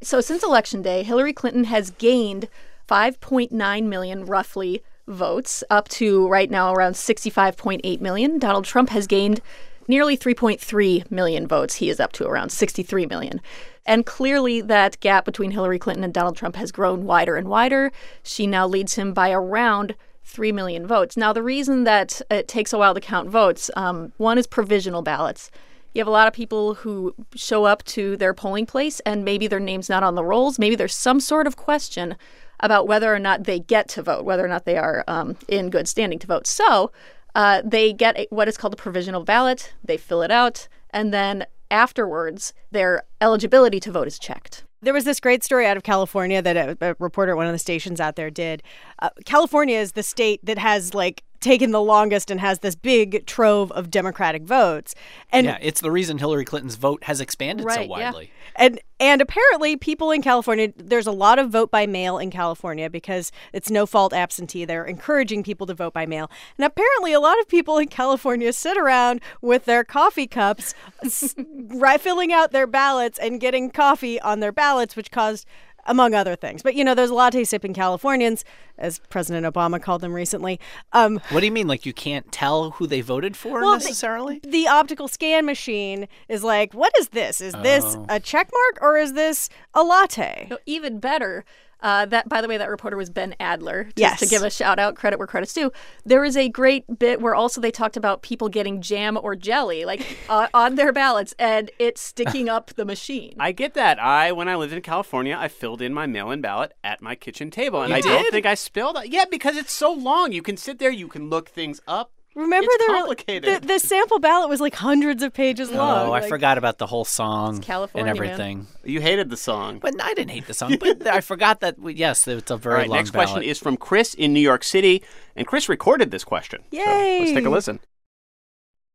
So 0.00 0.20
since 0.20 0.44
election 0.44 0.80
day, 0.80 1.02
Hillary 1.02 1.32
Clinton 1.32 1.64
has 1.64 1.90
gained 1.90 2.48
5.9 2.88 3.82
million 3.86 4.26
roughly 4.26 4.84
votes 5.08 5.64
up 5.70 5.88
to 5.88 6.28
right 6.28 6.48
now 6.48 6.72
around 6.72 6.92
65.8 6.92 8.00
million. 8.00 8.38
Donald 8.38 8.64
Trump 8.64 8.90
has 8.90 9.08
gained 9.08 9.40
nearly 9.88 10.16
3.3 10.16 11.10
million 11.10 11.48
votes. 11.48 11.74
He 11.74 11.90
is 11.90 11.98
up 11.98 12.12
to 12.12 12.24
around 12.24 12.50
63 12.50 13.06
million. 13.06 13.40
And 13.84 14.06
clearly, 14.06 14.60
that 14.60 15.00
gap 15.00 15.24
between 15.24 15.50
Hillary 15.50 15.80
Clinton 15.80 16.04
and 16.04 16.14
Donald 16.14 16.36
Trump 16.36 16.54
has 16.54 16.70
grown 16.70 17.04
wider 17.04 17.34
and 17.34 17.48
wider. 17.48 17.90
She 18.22 18.46
now 18.46 18.68
leads 18.68 18.94
him 18.94 19.12
by 19.12 19.32
around 19.32 19.96
3 20.22 20.52
million 20.52 20.86
votes. 20.86 21.16
Now, 21.16 21.32
the 21.32 21.42
reason 21.42 21.82
that 21.82 22.22
it 22.30 22.46
takes 22.46 22.72
a 22.72 22.78
while 22.78 22.94
to 22.94 23.00
count 23.00 23.30
votes 23.30 23.68
um, 23.74 24.12
one 24.16 24.38
is 24.38 24.46
provisional 24.46 25.02
ballots. 25.02 25.50
You 25.94 26.00
have 26.00 26.08
a 26.08 26.10
lot 26.10 26.28
of 26.28 26.32
people 26.32 26.74
who 26.74 27.14
show 27.34 27.64
up 27.64 27.82
to 27.84 28.16
their 28.16 28.34
polling 28.34 28.66
place 28.66 29.00
and 29.00 29.24
maybe 29.24 29.46
their 29.46 29.60
name's 29.60 29.88
not 29.88 30.02
on 30.02 30.14
the 30.14 30.24
rolls. 30.24 30.58
Maybe 30.58 30.74
there's 30.74 30.94
some 30.94 31.20
sort 31.20 31.46
of 31.46 31.56
question 31.56 32.16
about 32.60 32.86
whether 32.86 33.14
or 33.14 33.18
not 33.18 33.44
they 33.44 33.58
get 33.58 33.88
to 33.88 34.02
vote, 34.02 34.24
whether 34.24 34.44
or 34.44 34.48
not 34.48 34.64
they 34.64 34.78
are 34.78 35.04
um, 35.08 35.36
in 35.48 35.68
good 35.68 35.88
standing 35.88 36.18
to 36.20 36.26
vote. 36.26 36.46
So 36.46 36.92
uh, 37.34 37.62
they 37.64 37.92
get 37.92 38.16
a, 38.16 38.26
what 38.30 38.48
is 38.48 38.56
called 38.56 38.74
a 38.74 38.76
provisional 38.76 39.24
ballot, 39.24 39.72
they 39.84 39.96
fill 39.96 40.22
it 40.22 40.30
out, 40.30 40.68
and 40.90 41.12
then 41.12 41.46
afterwards, 41.70 42.52
their 42.70 43.02
eligibility 43.20 43.80
to 43.80 43.90
vote 43.90 44.06
is 44.06 44.18
checked. 44.18 44.64
There 44.82 44.92
was 44.92 45.04
this 45.04 45.20
great 45.20 45.42
story 45.42 45.66
out 45.66 45.76
of 45.76 45.82
California 45.82 46.42
that 46.42 46.56
a, 46.56 46.76
a 46.80 46.96
reporter 46.98 47.32
at 47.32 47.36
one 47.36 47.46
of 47.46 47.52
the 47.52 47.58
stations 47.58 48.00
out 48.00 48.16
there 48.16 48.30
did. 48.30 48.62
Uh, 49.02 49.10
California 49.26 49.78
is 49.78 49.92
the 49.92 50.02
state 50.02 50.40
that 50.44 50.58
has 50.58 50.94
like 50.94 51.22
taken 51.40 51.72
the 51.72 51.82
longest 51.82 52.30
and 52.30 52.38
has 52.38 52.60
this 52.60 52.76
big 52.76 53.26
trove 53.26 53.72
of 53.72 53.90
Democratic 53.90 54.44
votes. 54.44 54.94
And 55.32 55.46
yeah, 55.46 55.58
it's 55.60 55.80
the 55.80 55.90
reason 55.90 56.18
Hillary 56.18 56.44
Clinton's 56.44 56.76
vote 56.76 57.02
has 57.04 57.20
expanded 57.20 57.64
so 57.64 57.74
Right, 57.74 57.88
yeah. 57.88 58.12
widely. 58.12 58.30
and 58.54 58.78
and 59.00 59.20
apparently 59.20 59.76
people 59.76 60.12
in 60.12 60.22
California 60.22 60.72
there's 60.76 61.08
a 61.08 61.12
lot 61.12 61.40
of 61.40 61.50
vote 61.50 61.72
by 61.72 61.84
mail 61.84 62.16
in 62.18 62.30
California 62.30 62.88
because 62.88 63.32
it's 63.52 63.70
no 63.72 63.86
fault 63.86 64.12
absentee 64.12 64.64
they're 64.64 64.84
encouraging 64.84 65.42
people 65.42 65.66
to 65.66 65.74
vote 65.74 65.92
by 65.92 66.06
mail 66.06 66.30
and 66.56 66.64
apparently 66.64 67.12
a 67.12 67.18
lot 67.18 67.40
of 67.40 67.48
people 67.48 67.76
in 67.78 67.88
California 67.88 68.52
sit 68.52 68.78
around 68.78 69.20
with 69.40 69.64
their 69.64 69.82
coffee 69.82 70.28
cups 70.28 70.74
s- 71.04 71.34
right 71.74 72.00
filling 72.00 72.32
out 72.32 72.52
their 72.52 72.68
ballots 72.68 73.18
and 73.18 73.40
getting 73.40 73.68
coffee 73.68 74.20
on 74.20 74.38
their 74.38 74.52
ballots 74.52 74.94
which 74.94 75.10
caused 75.10 75.44
among 75.86 76.14
other 76.14 76.36
things 76.36 76.62
but 76.62 76.74
you 76.74 76.84
know 76.84 76.94
those 76.94 77.10
latte 77.10 77.44
sipping 77.44 77.74
Californians 77.74 78.44
as 78.78 79.00
President 79.10 79.46
Obama 79.46 79.80
called 79.82 80.00
them 80.00 80.12
recently 80.12 80.58
um, 80.92 81.20
What 81.30 81.40
do 81.40 81.46
you 81.46 81.52
mean? 81.52 81.66
Like 81.66 81.84
you 81.86 81.92
can't 81.92 82.30
tell 82.32 82.70
who 82.72 82.86
they 82.86 83.00
voted 83.00 83.36
for 83.36 83.60
Well, 83.60 83.72
necessarily? 83.74 84.40
the 84.42 84.66
optical 84.68 85.08
scan 85.08 85.44
machine 85.44 86.08
is 86.28 86.42
like, 86.42 86.72
what 86.72 86.92
is 86.98 87.08
this? 87.10 87.40
Is 87.40 87.52
this 87.62 87.84
Oh. 87.96 88.06
a 88.08 88.18
check 88.20 88.50
mark 88.52 88.78
or 88.82 88.96
is 88.96 89.12
this 89.12 89.48
a 89.74 89.82
latte? 89.82 90.46
No, 90.50 90.58
even 90.66 90.98
better. 91.00 91.44
Uh, 91.82 92.06
that, 92.06 92.28
by 92.28 92.40
the 92.40 92.48
way, 92.48 92.56
that 92.56 92.70
reporter 92.70 92.96
was 92.96 93.10
Ben 93.10 93.34
Adler. 93.40 93.84
Just 93.84 93.98
Yes. 93.98 94.20
to 94.20 94.26
give 94.26 94.42
a 94.42 94.50
shout 94.50 94.78
out, 94.78 94.94
credit 94.94 95.18
where 95.18 95.26
credit's 95.26 95.52
due. 95.52 95.70
There 96.04 96.24
is 96.24 96.36
a 96.36 96.48
great 96.48 96.84
bit 96.98 97.20
where 97.20 97.34
also 97.34 97.60
they 97.60 97.70
talked 97.72 97.96
about 97.96 98.22
people 98.22 98.48
getting 98.48 98.80
jam 98.80 99.18
or 99.20 99.34
jelly, 99.36 99.84
like 99.84 100.00
uh, 100.28 100.46
on 100.54 100.76
their 100.76 100.92
ballots, 100.92 101.34
and 101.38 101.70
it's 101.78 102.00
sticking 102.00 102.48
up 102.48 102.72
the 102.74 102.84
machine. 102.84 103.34
I 103.40 103.52
get 103.52 103.74
that. 103.74 103.98
I, 103.98 104.32
when 104.32 104.48
I 104.48 104.54
lived 104.56 104.72
in 104.72 104.80
California, 104.82 105.36
I 105.38 105.48
filled 105.48 105.82
in 105.82 105.92
my 105.92 106.06
mail-in 106.06 106.40
ballot 106.40 106.72
at 106.84 107.02
my 107.02 107.14
kitchen 107.14 107.50
table, 107.50 107.82
and 107.82 107.90
You 107.90 107.96
I 107.96 108.00
don't 108.00 108.30
think 108.30 108.46
I 108.46 108.54
spilled. 108.54 108.96
it. 108.98 109.08
Yeah, 109.12 109.24
because 109.30 109.56
it's 109.56 109.72
so 109.72 109.92
long. 109.92 110.32
You 110.32 110.42
can 110.42 110.56
sit 110.56 110.78
there, 110.78 110.90
you 110.90 111.08
can 111.08 111.28
look 111.28 111.48
things 111.48 111.80
up. 111.88 112.12
Remember 112.34 112.68
It's 112.70 112.86
there 112.86 113.40
were- 113.46 113.58
the, 113.60 113.66
the 113.66 113.78
sample 113.78 114.18
ballot 114.18 114.48
was 114.48 114.60
like 114.60 114.74
hundreds 114.74 115.22
of 115.22 115.34
pages 115.34 115.70
oh, 115.70 115.76
long. 115.76 116.08
Oh, 116.08 116.12
I 116.12 116.20
like- 116.20 116.28
forgot 116.28 116.56
about 116.56 116.78
the 116.78 116.86
whole 116.86 117.04
song 117.04 117.60
California, 117.60 118.10
and 118.10 118.18
man. 118.18 118.28
everything. 118.30 118.66
You 118.84 119.00
hated 119.00 119.28
the 119.28 119.36
song. 119.36 119.78
But 119.80 119.94
I 120.02 120.14
didn't 120.14 120.30
hate 120.30 120.46
the 120.46 120.54
song. 120.54 120.76
But 120.80 121.06
I 121.06 121.20
forgot 121.20 121.60
that. 121.60 121.78
We, 121.78 121.94
yes, 121.94 122.26
it's 122.26 122.50
a 122.50 122.56
very 122.56 122.74
All 122.74 122.80
right, 122.80 122.88
long 122.88 122.98
next 122.98 123.10
ballot. 123.10 123.28
question 123.28 123.48
is 123.48 123.58
from 123.58 123.76
Chris 123.76 124.14
in 124.14 124.32
New 124.32 124.40
York 124.40 124.64
City, 124.64 125.02
and 125.36 125.46
Chris 125.46 125.68
recorded 125.68 126.10
this 126.10 126.24
question. 126.24 126.62
So 126.72 126.78
let's 126.78 127.32
take 127.32 127.44
a 127.44 127.50
listen. 127.50 127.80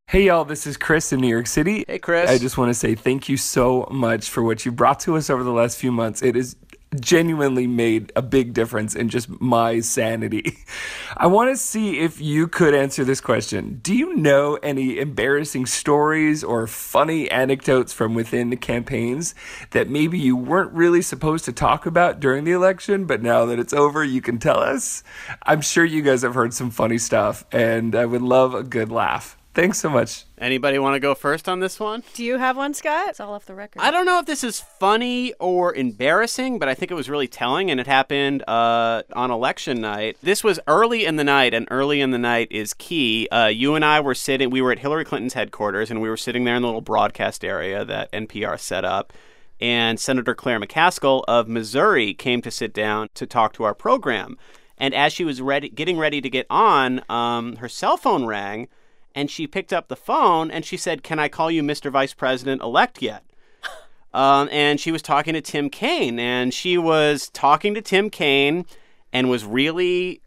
Hey 0.08 0.24
y'all, 0.24 0.46
this 0.46 0.66
is 0.66 0.78
Chris 0.78 1.12
in 1.12 1.20
New 1.20 1.28
York 1.28 1.46
City. 1.46 1.84
Hey, 1.86 1.98
Chris. 1.98 2.30
I 2.30 2.38
just 2.38 2.56
want 2.56 2.70
to 2.70 2.74
say 2.74 2.94
thank 2.94 3.28
you 3.28 3.36
so 3.36 3.86
much 3.90 4.30
for 4.30 4.42
what 4.42 4.64
you 4.64 4.72
brought 4.72 5.00
to 5.00 5.16
us 5.16 5.28
over 5.28 5.44
the 5.44 5.52
last 5.52 5.76
few 5.76 5.92
months. 5.92 6.22
It 6.22 6.34
has 6.34 6.56
genuinely 7.00 7.66
made 7.66 8.12
a 8.16 8.22
big 8.22 8.54
difference 8.54 8.94
in 8.94 9.08
just 9.08 9.28
my 9.40 9.80
sanity. 9.80 10.58
I 11.16 11.26
want 11.26 11.50
to 11.50 11.56
see 11.56 12.00
if 12.00 12.20
you 12.20 12.48
could 12.48 12.74
answer 12.74 13.04
this 13.04 13.20
question. 13.20 13.80
Do 13.82 13.94
you 13.94 14.16
know 14.16 14.58
any 14.62 14.98
embarrassing 14.98 15.66
stories 15.66 16.42
or 16.42 16.66
funny 16.66 17.30
anecdotes 17.30 17.92
from 17.92 18.14
within 18.14 18.50
the 18.50 18.56
campaigns 18.56 19.34
that 19.70 19.88
maybe 19.88 20.18
you 20.18 20.36
weren't 20.36 20.72
really 20.72 21.02
supposed 21.02 21.44
to 21.46 21.52
talk 21.52 21.86
about 21.86 22.20
during 22.20 22.44
the 22.44 22.52
election, 22.52 23.06
but 23.06 23.22
now 23.22 23.44
that 23.46 23.58
it's 23.58 23.72
over, 23.72 24.02
you 24.02 24.20
can 24.20 24.38
tell 24.38 24.58
us? 24.58 25.02
I'm 25.42 25.60
sure 25.60 25.84
you 25.84 26.02
guys 26.02 26.22
have 26.22 26.34
heard 26.34 26.54
some 26.54 26.70
funny 26.70 26.98
stuff, 26.98 27.44
and 27.52 27.94
I 27.94 28.06
would 28.06 28.22
love 28.22 28.54
a 28.54 28.62
good 28.62 28.90
laugh. 28.90 29.37
Thanks 29.54 29.78
so 29.80 29.88
much. 29.88 30.24
Anybody 30.38 30.78
want 30.78 30.94
to 30.94 31.00
go 31.00 31.16
first 31.16 31.48
on 31.48 31.58
this 31.58 31.80
one? 31.80 32.04
Do 32.14 32.22
you 32.22 32.38
have 32.38 32.56
one, 32.56 32.74
Scott? 32.74 33.08
It's 33.08 33.18
all 33.18 33.34
off 33.34 33.46
the 33.46 33.56
record. 33.56 33.82
I 33.82 33.90
don't 33.90 34.06
know 34.06 34.20
if 34.20 34.26
this 34.26 34.44
is 34.44 34.60
funny 34.60 35.32
or 35.40 35.74
embarrassing, 35.74 36.60
but 36.60 36.68
I 36.68 36.74
think 36.74 36.92
it 36.92 36.94
was 36.94 37.10
really 37.10 37.26
telling, 37.26 37.68
and 37.70 37.80
it 37.80 37.88
happened 37.88 38.44
uh, 38.46 39.02
on 39.14 39.32
election 39.32 39.80
night. 39.80 40.16
This 40.22 40.44
was 40.44 40.60
early 40.68 41.04
in 41.04 41.16
the 41.16 41.24
night, 41.24 41.54
and 41.54 41.66
early 41.72 42.00
in 42.00 42.12
the 42.12 42.18
night 42.18 42.48
is 42.52 42.72
key. 42.74 43.26
Uh, 43.32 43.46
you 43.46 43.74
and 43.74 43.84
I 43.84 43.98
were 44.00 44.14
sitting, 44.14 44.50
we 44.50 44.62
were 44.62 44.70
at 44.70 44.78
Hillary 44.78 45.04
Clinton's 45.04 45.34
headquarters, 45.34 45.90
and 45.90 46.00
we 46.00 46.08
were 46.08 46.16
sitting 46.16 46.44
there 46.44 46.54
in 46.54 46.62
the 46.62 46.68
little 46.68 46.80
broadcast 46.80 47.44
area 47.44 47.84
that 47.84 48.12
NPR 48.12 48.60
set 48.60 48.84
up. 48.84 49.12
And 49.60 49.98
Senator 49.98 50.36
Claire 50.36 50.60
McCaskill 50.60 51.24
of 51.26 51.48
Missouri 51.48 52.14
came 52.14 52.42
to 52.42 52.50
sit 52.50 52.72
down 52.72 53.08
to 53.14 53.26
talk 53.26 53.54
to 53.54 53.64
our 53.64 53.74
program. 53.74 54.38
And 54.76 54.94
as 54.94 55.12
she 55.12 55.24
was 55.24 55.42
ready, 55.42 55.68
getting 55.68 55.98
ready 55.98 56.20
to 56.20 56.30
get 56.30 56.46
on, 56.48 57.02
um, 57.08 57.56
her 57.56 57.68
cell 57.68 57.96
phone 57.96 58.24
rang, 58.24 58.68
and 59.14 59.30
she 59.30 59.46
picked 59.46 59.72
up 59.72 59.88
the 59.88 59.96
phone 59.96 60.50
and 60.50 60.64
she 60.64 60.76
said, 60.76 61.02
"Can 61.02 61.18
I 61.18 61.28
call 61.28 61.50
you 61.50 61.62
Mr. 61.62 61.90
Vice 61.90 62.14
President 62.14 62.62
elect 62.62 63.02
yet?" 63.02 63.24
Um, 64.14 64.48
and 64.50 64.80
she 64.80 64.90
was 64.90 65.02
talking 65.02 65.34
to 65.34 65.42
Tim 65.42 65.68
Kaine, 65.68 66.18
and 66.18 66.52
she 66.54 66.78
was 66.78 67.28
talking 67.28 67.74
to 67.74 67.82
Tim 67.82 68.08
Kaine, 68.08 68.64
and 69.12 69.28
was 69.28 69.44
really 69.44 70.22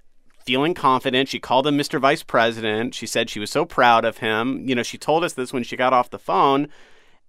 feeling 0.45 0.73
confident. 0.73 1.29
She 1.29 1.39
called 1.39 1.67
him 1.67 1.77
Mr. 1.77 1.99
Vice 1.99 2.23
President. 2.23 2.93
She 2.93 3.05
said 3.05 3.29
she 3.29 3.39
was 3.39 3.49
so 3.49 3.65
proud 3.65 4.05
of 4.05 4.17
him. 4.17 4.67
You 4.67 4.75
know, 4.75 4.83
she 4.83 4.97
told 4.97 5.23
us 5.23 5.33
this 5.33 5.53
when 5.53 5.63
she 5.63 5.75
got 5.75 5.93
off 5.93 6.09
the 6.09 6.19
phone. 6.19 6.67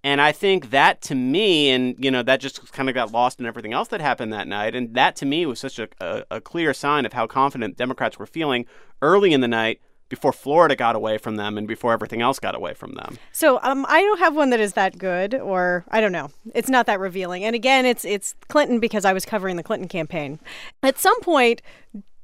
And 0.03 0.19
I 0.19 0.33
think 0.33 0.71
that 0.71 1.01
to 1.03 1.15
me, 1.15 1.69
and 1.69 1.95
you 1.97 2.11
know, 2.11 2.23
that 2.23 2.41
just 2.41 2.73
kind 2.73 2.89
of 2.89 2.95
got 2.95 3.11
lost 3.11 3.39
in 3.39 3.45
everything 3.45 3.71
else 3.71 3.87
that 3.89 4.01
happened 4.01 4.33
that 4.33 4.47
night. 4.47 4.75
And 4.75 4.93
that 4.95 5.15
to 5.17 5.25
me 5.25 5.45
was 5.45 5.59
such 5.59 5.79
a, 5.79 5.87
a, 6.01 6.23
a 6.31 6.41
clear 6.41 6.73
sign 6.73 7.05
of 7.05 7.13
how 7.13 7.25
confident 7.25 7.77
Democrats 7.77 8.19
were 8.19 8.25
feeling 8.25 8.65
early 9.01 9.31
in 9.31 9.39
the 9.41 9.47
night 9.47 9.79
before 10.13 10.31
Florida 10.31 10.75
got 10.75 10.95
away 10.95 11.17
from 11.17 11.37
them 11.37 11.57
and 11.57 11.67
before 11.67 11.91
everything 11.91 12.21
else 12.21 12.37
got 12.37 12.53
away 12.53 12.75
from 12.75 12.93
them. 12.93 13.17
So 13.31 13.59
um, 13.63 13.83
I 13.89 14.01
don't 14.01 14.19
have 14.19 14.35
one 14.35 14.51
that 14.51 14.59
is 14.59 14.73
that 14.73 14.99
good, 14.99 15.33
or 15.33 15.85
I 15.89 16.01
don't 16.01 16.11
know. 16.11 16.29
It's 16.53 16.69
not 16.69 16.85
that 16.85 16.99
revealing. 16.99 17.43
And 17.43 17.55
again, 17.55 17.83
it's 17.83 18.05
it's 18.05 18.35
Clinton 18.47 18.79
because 18.79 19.05
I 19.05 19.13
was 19.13 19.25
covering 19.25 19.55
the 19.55 19.63
Clinton 19.63 19.87
campaign. 19.87 20.39
At 20.83 20.99
some 20.99 21.19
point, 21.21 21.63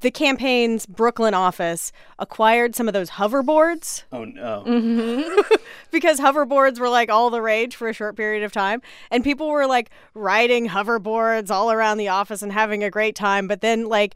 the 0.01 0.12
campaign's 0.12 0.86
Brooklyn 0.86 1.34
office 1.34 1.91
acquired 2.19 2.75
some 2.75 2.88
of 2.88 2.93
those 2.93 3.10
hoverboards 3.10 4.03
Oh 4.13 4.24
no. 4.24 4.63
because 5.91 6.19
hoverboards 6.19 6.79
were 6.79 6.88
like 6.88 7.10
all 7.10 7.29
the 7.29 7.41
rage 7.41 7.75
for 7.75 7.89
a 7.89 7.93
short 7.93 8.15
period 8.15 8.43
of 8.43 8.53
time 8.53 8.81
and 9.12 9.25
people 9.25 9.50
were 9.50 9.67
like 9.67 9.89
riding 10.13 10.69
hoverboards 10.69 11.51
all 11.51 11.69
around 11.69 11.98
the 11.98 12.08
office 12.08 12.41
and 12.41 12.53
having 12.53 12.81
a 12.81 12.89
great 12.89 13.13
time 13.13 13.46
but 13.46 13.60
then 13.60 13.89
like 13.89 14.15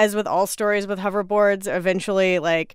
as 0.00 0.14
with 0.14 0.26
all 0.26 0.46
stories 0.46 0.86
with 0.86 0.98
hoverboards 0.98 1.66
eventually 1.66 2.38
like 2.38 2.74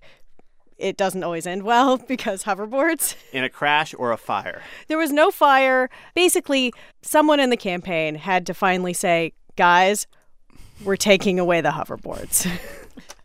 it 0.78 0.96
doesn't 0.96 1.24
always 1.24 1.46
end 1.46 1.62
well 1.62 1.96
because 2.14 2.44
hoverboards 2.44 3.14
In 3.32 3.42
a 3.44 3.48
crash 3.48 3.94
or 3.98 4.12
a 4.12 4.16
fire. 4.16 4.62
there 4.88 4.98
was 4.98 5.12
no 5.12 5.30
fire 5.30 5.88
basically 6.14 6.72
someone 7.02 7.40
in 7.40 7.50
the 7.50 7.56
campaign 7.56 8.14
had 8.14 8.46
to 8.46 8.54
finally 8.54 8.92
say 8.92 9.32
guys 9.56 10.06
we're 10.84 10.96
taking 10.96 11.38
away 11.38 11.60
the 11.60 11.70
hoverboards 11.70 12.46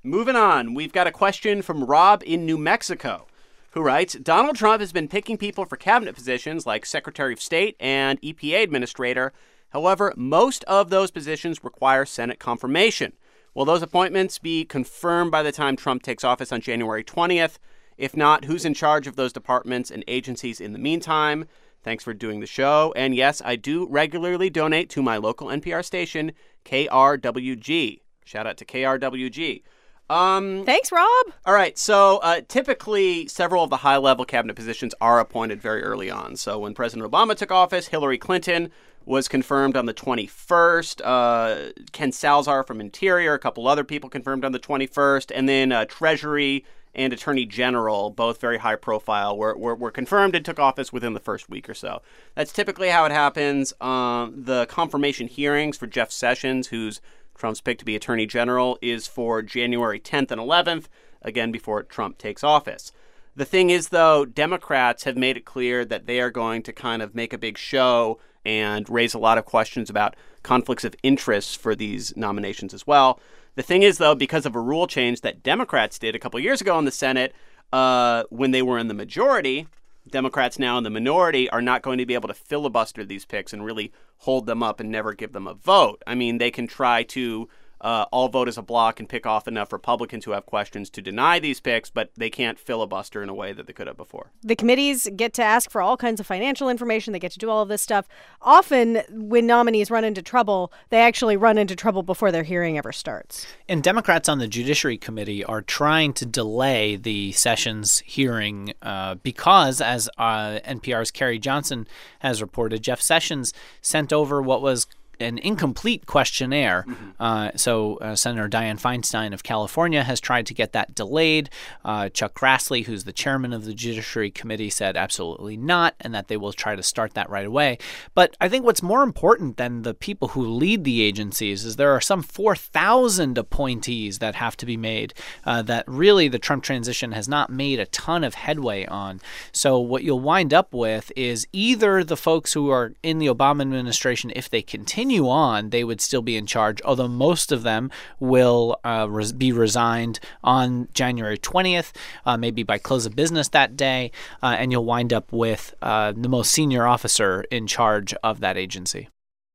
Moving 0.04 0.36
on, 0.36 0.74
we've 0.74 0.92
got 0.92 1.06
a 1.06 1.12
question 1.12 1.62
from 1.62 1.84
Rob 1.84 2.24
in 2.26 2.44
New 2.44 2.58
Mexico, 2.58 3.28
who 3.74 3.82
writes 3.84 4.16
Donald 4.16 4.56
Trump 4.56 4.80
has 4.80 4.92
been 4.92 5.08
picking 5.08 5.38
people 5.38 5.64
for 5.64 5.78
cabinet 5.78 6.16
positions 6.16 6.66
like 6.66 6.88
Secretary 6.88 7.34
of 7.34 7.40
State 7.40 7.76
and 7.80 8.20
EPA 8.24 8.64
Administrator. 8.64 9.32
However, 9.70 10.12
most 10.18 10.64
of 10.64 10.90
those 10.90 11.12
positions 11.12 11.64
require 11.64 12.04
Senate 12.06 12.40
confirmation. 12.40 13.14
Will 13.54 13.66
those 13.66 13.82
appointments 13.82 14.40
be 14.40 14.64
confirmed 14.64 15.32
by 15.32 15.44
the 15.44 15.52
time 15.52 15.76
Trump 15.76 16.04
takes 16.04 16.24
office 16.24 16.52
on 16.52 16.62
January 16.62 17.04
20th? 17.04 17.58
If 17.98 18.16
not, 18.16 18.46
who's 18.46 18.66
in 18.66 18.74
charge 18.74 19.08
of 19.08 19.16
those 19.16 19.34
departments 19.34 19.92
and 19.92 20.04
agencies 20.08 20.62
in 20.62 20.74
the 20.74 20.80
meantime? 20.80 21.46
Thanks 21.84 22.04
for 22.04 22.14
doing 22.14 22.40
the 22.40 22.48
show. 22.48 22.94
And 22.96 23.14
yes, 23.14 23.42
I 23.44 23.56
do 23.56 23.88
regularly 23.90 24.50
donate 24.50 24.90
to 24.92 25.02
my 25.02 25.18
local 25.18 25.48
NPR 25.48 25.84
station, 25.84 26.32
KRWG. 26.64 28.02
Shout 28.24 28.48
out 28.48 28.58
to 28.58 28.66
KRWG. 28.66 29.64
Um, 30.10 30.66
thanks 30.66 30.92
rob 30.92 31.08
all 31.46 31.54
right, 31.54 31.78
so 31.78 32.18
uh, 32.18 32.42
typically 32.48 33.30
several 33.30 33.64
of 33.64 33.70
the 33.70 33.78
high 33.78 33.96
level 33.96 34.26
cabinet 34.26 34.56
positions 34.56 34.94
are 35.00 35.20
appointed 35.22 35.62
very 35.62 35.82
early 35.84 36.12
on. 36.12 36.36
So 36.36 36.60
when 36.60 36.74
President 36.74 37.10
Obama 37.10 37.34
took 37.34 37.50
office, 37.50 37.88
Hillary 37.88 38.18
Clinton 38.18 38.72
was 39.06 39.28
confirmed 39.28 39.76
on 39.76 39.86
the 39.86 39.94
21st. 39.94 41.02
Uh, 41.04 41.72
Ken 41.92 42.12
Salazar 42.12 42.64
from 42.64 42.80
Interior, 42.80 43.34
a 43.34 43.40
couple 43.40 43.68
other 43.68 43.84
people 43.84 44.10
confirmed 44.10 44.46
on 44.46 44.52
the 44.52 44.60
21st. 44.60 45.32
And 45.34 45.50
then 45.50 45.72
uh, 45.72 45.86
Treasury 45.86 46.66
and 46.94 47.14
Attorney 47.14 47.46
General, 47.46 48.10
both 48.10 48.42
very 48.42 48.58
high 48.58 48.76
profile, 48.76 49.38
were, 49.38 49.58
were, 49.58 49.76
were 49.76 49.92
confirmed 49.92 50.36
and 50.36 50.44
took 50.44 50.60
office 50.60 50.92
within 50.92 51.14
the 51.14 51.20
first 51.20 51.50
week 51.50 51.70
or 51.70 51.74
so. 51.74 52.02
That's 52.36 52.52
typically 52.52 52.90
how 52.90 53.06
it 53.06 53.12
happens. 53.12 53.74
Um, 53.82 54.44
the 54.44 54.66
confirmation 54.68 55.28
hearings 55.28 55.78
for 55.78 55.88
Jeff 55.88 56.12
Sessions, 56.12 56.68
who's 56.68 57.02
Trump's 57.36 57.62
pick 57.62 57.80
to 57.80 57.86
be 57.86 57.96
Attorney 57.96 58.26
General 58.26 58.78
is 58.82 59.08
for 59.08 59.42
January 59.42 60.00
10th 60.00 60.32
and 60.32 60.42
11th, 60.42 60.86
again 61.22 61.52
before 61.52 61.82
Trump 61.84 62.18
takes 62.18 62.44
office. 62.44 62.92
The 63.36 63.46
thing 63.46 63.70
is, 63.70 63.90
though, 63.90 64.26
Democrats 64.26 65.06
have 65.06 65.16
made 65.16 65.38
it 65.38 65.46
clear 65.46 65.86
that 65.86 66.06
they 66.06 66.20
are 66.20 66.30
going 66.30 66.64
to 66.64 66.74
kind 66.74 67.02
of 67.02 67.16
make 67.16 67.32
a 67.32 67.38
big 67.38 67.58
show 67.58 68.20
and 68.44 68.90
raise 68.90 69.14
a 69.14 69.20
lot 69.20 69.38
of 69.38 69.46
questions 69.46 69.90
about 69.90 70.16
conflicts 70.44 70.84
of 70.84 70.96
interest 71.02 71.60
for 71.60 71.76
these 71.76 72.16
nominations 72.18 72.74
as 72.74 72.86
well. 72.86 73.20
The 73.56 73.64
thing 73.64 73.84
is, 73.84 74.00
though, 74.00 74.16
because 74.16 74.46
of 74.46 74.56
a 74.56 74.60
rule 74.60 74.88
change 74.88 75.22
that 75.22 75.44
Democrats 75.44 76.00
did 76.00 76.16
a 76.16 76.20
couple 76.20 76.40
years 76.40 76.62
ago 76.62 76.78
in 76.80 76.86
the 76.86 76.92
Senate 76.92 77.34
uh, 77.72 78.24
when 78.30 78.52
they 78.52 78.62
were 78.62 78.78
in 78.78 78.88
the 78.88 78.94
majority, 78.94 79.68
Democrats 80.10 80.58
now 80.60 80.78
in 80.78 80.84
the 80.84 80.90
minority 80.90 81.50
are 81.52 81.62
not 81.62 81.82
going 81.82 82.00
to 82.00 82.06
be 82.06 82.16
able 82.16 82.28
to 82.28 82.34
filibuster 82.34 83.06
these 83.06 83.26
picks 83.26 83.54
and 83.54 83.64
really 83.64 83.94
hold 84.18 84.46
them 84.46 84.64
up 84.64 84.80
and 84.80 84.90
never 84.90 85.14
give 85.14 85.32
them 85.32 85.48
a 85.48 85.54
vote. 85.54 86.02
I 86.08 86.16
mean, 86.16 86.38
they 86.38 86.52
can 86.52 86.68
try 86.68 87.04
to 87.04 87.48
uh, 87.82 88.06
all 88.12 88.30
vote 88.30 88.48
as 88.48 88.58
a 88.58 88.62
block 88.62 89.00
and 89.00 89.10
pick 89.10 89.26
off 89.26 89.48
enough 89.48 89.74
Republicans 89.74 90.26
who 90.26 90.32
have 90.32 90.46
questions 90.46 90.90
to 90.92 91.02
deny 91.02 91.40
these 91.40 91.60
picks, 91.60 91.90
but 91.90 92.12
they 92.16 92.30
can't 92.30 92.60
filibuster 92.60 93.24
in 93.24 93.30
a 93.30 93.34
way 93.34 93.52
that 93.52 93.68
they 93.68 93.74
could 93.74 93.88
have 93.88 93.98
before. 93.98 94.32
The 94.44 94.56
committees 94.56 95.10
get 95.16 95.34
to 95.34 95.44
ask 95.44 95.70
for 95.70 95.82
all 95.82 95.98
kinds 95.98 96.20
of 96.20 96.28
financial 96.28 96.70
information. 96.70 97.12
They 97.12 97.20
get 97.20 97.32
to 97.34 97.40
do 97.40 97.50
all 97.50 97.62
of 97.62 97.70
this 97.70 97.82
stuff. 97.82 98.08
Often, 98.42 99.02
when 99.10 99.48
nominees 99.48 99.90
run 99.90 100.04
into 100.04 100.22
trouble, 100.22 100.72
they 100.90 101.02
actually 101.02 101.38
run 101.38 101.58
into 101.58 101.76
trouble 101.76 102.04
before 102.04 102.32
their 102.32 102.44
hearing 102.44 102.78
ever 102.78 102.92
starts. 102.92 103.48
And 103.68 103.82
Democrats 103.82 104.30
on 104.30 104.38
the 104.38 104.48
Judiciary 104.48 104.98
Committee 104.98 105.44
are 105.44 105.62
trying 105.62 106.14
to 106.14 106.26
delay 106.26 106.96
the 106.96 107.32
Sessions 107.32 108.00
hearing 108.06 108.74
uh, 108.82 109.16
because, 109.16 109.82
as 109.82 110.10
uh, 110.18 110.60
NPR's 110.66 111.12
Carrie 111.12 111.40
Johnson 111.40 111.88
has 112.20 112.42
reported, 112.42 112.84
Jeff 112.84 113.02
Sessions 113.02 113.54
sent 113.82 114.14
over 114.14 114.42
what 114.42 114.62
was 114.62 114.86
an 115.22 115.38
incomplete 115.38 116.06
questionnaire. 116.06 116.86
Mm-hmm. 116.88 117.10
Uh, 117.20 117.52
so 117.56 117.98
uh, 117.98 118.16
Senator 118.16 118.50
Dianne 118.50 118.82
Feinstein 118.82 119.34
of 119.34 119.44
California 119.44 120.04
has 120.04 120.20
tried 120.20 120.46
to 120.48 120.54
get 120.54 120.74
that 120.74 120.96
delayed. 120.96 121.50
Uh, 121.86 122.10
Chuck 122.10 122.34
Grassley, 122.34 122.86
who's 122.86 123.04
the 123.04 123.14
chairman 123.14 123.54
of 123.54 123.66
the 123.66 123.74
Judiciary 123.74 124.32
Committee, 124.32 124.70
said 124.70 124.98
absolutely 124.98 125.58
not, 125.58 125.96
and 126.00 126.14
that 126.14 126.28
they 126.28 126.38
will 126.38 126.54
try 126.54 126.76
to 126.76 126.84
start 126.84 127.14
that 127.14 127.30
right 127.30 127.46
away. 127.46 127.78
But 128.14 128.36
I 128.42 128.50
think 128.50 128.66
what's 128.66 128.84
more 128.84 129.04
important 129.04 129.58
than 129.58 129.84
the 129.84 129.94
people 129.94 130.30
who 130.30 130.46
lead 130.46 130.84
the 130.84 131.02
agencies 131.02 131.66
is 131.66 131.76
there 131.76 131.92
are 131.92 132.02
some 132.02 132.24
4,000 132.24 133.38
appointees 133.38 134.20
that 134.20 134.36
have 134.36 134.58
to 134.58 134.66
be 134.66 134.78
made 134.78 135.14
uh, 135.46 135.62
that 135.64 135.86
really 135.88 136.28
the 136.28 136.40
Trump 136.40 136.64
transition 136.64 137.12
has 137.12 137.28
not 137.28 137.50
made 137.50 137.80
a 137.80 137.86
ton 137.86 138.24
of 138.24 138.36
headway 138.36 138.86
on. 138.86 139.22
So 139.52 139.80
what 139.80 140.04
you'll 140.04 140.20
wind 140.20 140.54
up 140.54 140.74
with 140.74 141.12
is 141.16 141.48
either 141.52 142.04
the 142.04 142.18
folks 142.18 142.54
who 142.54 142.70
are 142.70 142.94
in 143.04 143.20
the 143.20 143.28
Obama 143.28 143.62
administration, 143.62 144.32
if 144.36 144.50
they 144.50 144.62
continue 144.62 145.11
continue 145.12 145.30
on, 145.30 145.72
they 145.72 145.84
would 145.84 146.00
still 146.00 146.22
be 146.22 146.38
in 146.38 146.46
charge, 146.46 146.82
although 146.84 147.08
most 147.08 147.52
of 147.52 147.64
them 147.64 147.92
will 148.20 148.80
uh, 148.86 149.06
res- 149.10 149.34
be 149.34 149.52
resigned 149.52 150.20
on 150.42 150.88
January 150.94 151.38
20th, 151.38 151.92
uh, 152.26 152.38
maybe 152.38 152.64
by 152.64 152.78
close 152.78 153.06
of 153.06 153.14
business 153.14 153.50
that 153.50 153.76
day, 153.76 154.10
uh, 154.42 154.56
and 154.58 154.72
you'll 154.72 154.86
wind 154.86 155.12
up 155.12 155.34
with 155.34 155.74
uh, 155.82 156.14
the 156.16 156.30
most 156.30 156.52
senior 156.52 156.88
officer 156.88 157.44
in 157.52 157.68
charge 157.68 158.14
of 158.24 158.40
that 158.40 158.56
agency. 158.56 159.10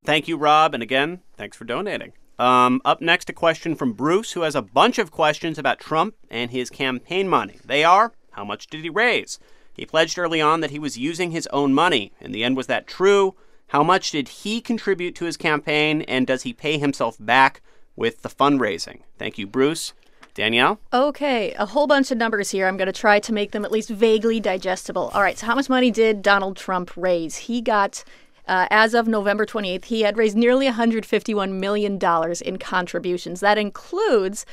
Thank 0.04 0.28
you, 0.28 0.36
Rob. 0.36 0.74
And 0.74 0.82
again, 0.82 1.22
thanks 1.38 1.56
for 1.56 1.64
donating. 1.64 2.12
Um, 2.38 2.82
up 2.84 3.00
next, 3.00 3.30
a 3.30 3.32
question 3.32 3.74
from 3.74 3.94
Bruce, 3.94 4.32
who 4.32 4.42
has 4.42 4.54
a 4.54 4.60
bunch 4.60 4.98
of 4.98 5.10
questions 5.10 5.58
about 5.58 5.80
Trump 5.80 6.16
and 6.30 6.50
his 6.50 6.68
campaign 6.68 7.28
money. 7.30 7.56
They 7.64 7.82
are 7.82 8.12
How 8.32 8.44
much 8.44 8.66
did 8.66 8.82
he 8.82 8.90
raise? 8.90 9.38
He 9.72 9.86
pledged 9.86 10.18
early 10.18 10.42
on 10.42 10.60
that 10.60 10.70
he 10.70 10.78
was 10.78 10.98
using 10.98 11.30
his 11.30 11.46
own 11.48 11.72
money. 11.72 12.12
In 12.20 12.32
the 12.32 12.44
end, 12.44 12.56
was 12.56 12.66
that 12.66 12.86
true? 12.86 13.34
How 13.68 13.82
much 13.82 14.10
did 14.12 14.28
he 14.28 14.60
contribute 14.60 15.14
to 15.16 15.24
his 15.24 15.36
campaign, 15.36 16.02
and 16.02 16.26
does 16.26 16.42
he 16.42 16.52
pay 16.52 16.78
himself 16.78 17.16
back 17.18 17.60
with 17.96 18.22
the 18.22 18.28
fundraising? 18.28 19.00
Thank 19.18 19.38
you, 19.38 19.46
Bruce. 19.46 19.92
Danielle? 20.34 20.78
Okay, 20.92 21.54
a 21.54 21.64
whole 21.64 21.86
bunch 21.86 22.10
of 22.10 22.18
numbers 22.18 22.50
here. 22.50 22.66
I'm 22.66 22.76
going 22.76 22.86
to 22.86 22.92
try 22.92 23.18
to 23.18 23.32
make 23.32 23.52
them 23.52 23.64
at 23.64 23.72
least 23.72 23.88
vaguely 23.88 24.38
digestible. 24.38 25.10
All 25.14 25.22
right, 25.22 25.38
so 25.38 25.46
how 25.46 25.54
much 25.54 25.70
money 25.70 25.90
did 25.90 26.20
Donald 26.20 26.58
Trump 26.58 26.94
raise? 26.94 27.36
He 27.36 27.62
got, 27.62 28.04
uh, 28.46 28.66
as 28.70 28.92
of 28.92 29.08
November 29.08 29.46
28th, 29.46 29.86
he 29.86 30.02
had 30.02 30.18
raised 30.18 30.36
nearly 30.36 30.68
$151 30.68 31.52
million 31.52 31.98
in 32.44 32.58
contributions. 32.58 33.40
That 33.40 33.56
includes 33.56 34.44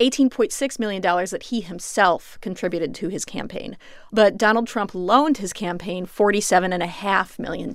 $18.6 0.00 0.78
million 0.78 1.02
that 1.02 1.42
he 1.44 1.60
himself 1.60 2.38
contributed 2.40 2.94
to 2.94 3.08
his 3.08 3.24
campaign. 3.24 3.76
But 4.12 4.38
Donald 4.38 4.68
Trump 4.68 4.94
loaned 4.94 5.38
his 5.38 5.52
campaign 5.52 6.06
$47.5 6.06 7.38
million. 7.40 7.72